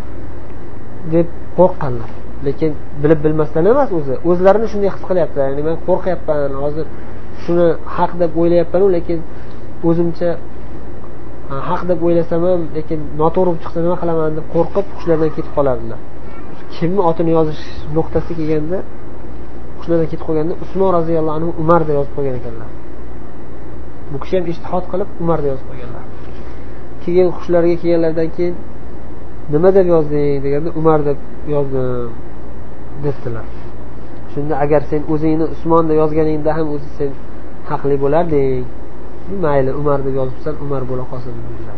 deb 1.13 1.27
qo'rqqanlar. 1.57 2.09
Lekin 2.47 2.71
bilib 3.03 3.19
bilmasdan 3.25 3.63
emas 3.71 3.89
o'zi. 3.99 4.13
O'zlarini 4.29 4.67
shunday 4.71 4.89
his 4.95 5.03
qilyaptilar 5.09 5.45
ya'ni 5.51 5.63
men 5.69 5.75
qo'rqyapman 5.87 6.51
hozir 6.63 6.85
shuni 7.43 7.67
haq 7.97 8.11
deb 8.21 8.31
o'ylayapmanu 8.41 8.87
lekin 8.95 9.19
o'zimcha 9.89 10.29
haq 11.69 11.81
deb 11.89 11.99
o'ylasam 12.07 12.41
ham 12.49 12.61
lekin 12.77 12.99
noto'g'ri 13.21 13.49
bo'lib 13.49 13.61
chiqsa 13.63 13.79
nima 13.85 13.97
qilaman 14.01 14.31
deb 14.37 14.45
qo'rqib 14.55 14.85
hushlaridan 14.95 15.31
ketib 15.35 15.53
qolardilar. 15.57 15.99
Kimni 16.75 17.01
otini 17.09 17.31
yozish 17.37 17.63
nuqtasi 17.97 18.31
kelganda 18.39 18.79
hushlaridan 19.77 20.07
ketib 20.11 20.25
qolganda 20.27 20.53
usmon 20.63 20.89
roziyallohu 20.97 21.35
anhu 21.39 21.49
umar 21.63 21.81
deb 21.87 21.95
yozib 21.99 22.13
qo'ygan 22.17 22.35
ekanlar. 22.41 22.69
Bu 24.11 24.17
kishi 24.23 24.35
ham 24.37 24.45
ishtihod 24.53 24.85
qilib 24.91 25.09
umar 25.23 25.37
deb 25.43 25.49
yozib 25.53 25.67
qo'yganlar. 25.71 26.03
Keyin 27.03 27.27
hushlariga 27.37 27.77
kelganlaridan 27.81 28.29
keyin 28.35 28.55
nima 29.53 29.69
deb 29.77 29.87
yozding 29.93 30.35
deganda 30.45 30.69
umar 30.79 30.99
deb 31.09 31.17
yozdim 31.55 32.09
debdilar. 33.03 33.45
Shunda 34.33 34.53
agar 34.63 34.81
sen 34.91 35.01
o'zingni 35.13 35.45
usmon 35.55 35.83
deb 35.89 35.97
yozganingda 36.01 36.51
ham 36.57 36.67
o'zi 36.75 36.89
sen 36.97 37.11
haqli 37.69 37.95
bo'larding. 38.03 38.63
Mayli 39.43 39.71
umar 39.81 39.99
deb 40.05 40.15
yozibsan 40.21 40.53
umar 40.65 40.81
bo'la 40.89 41.03
qolsin 41.11 41.33
dedilar. 41.45 41.77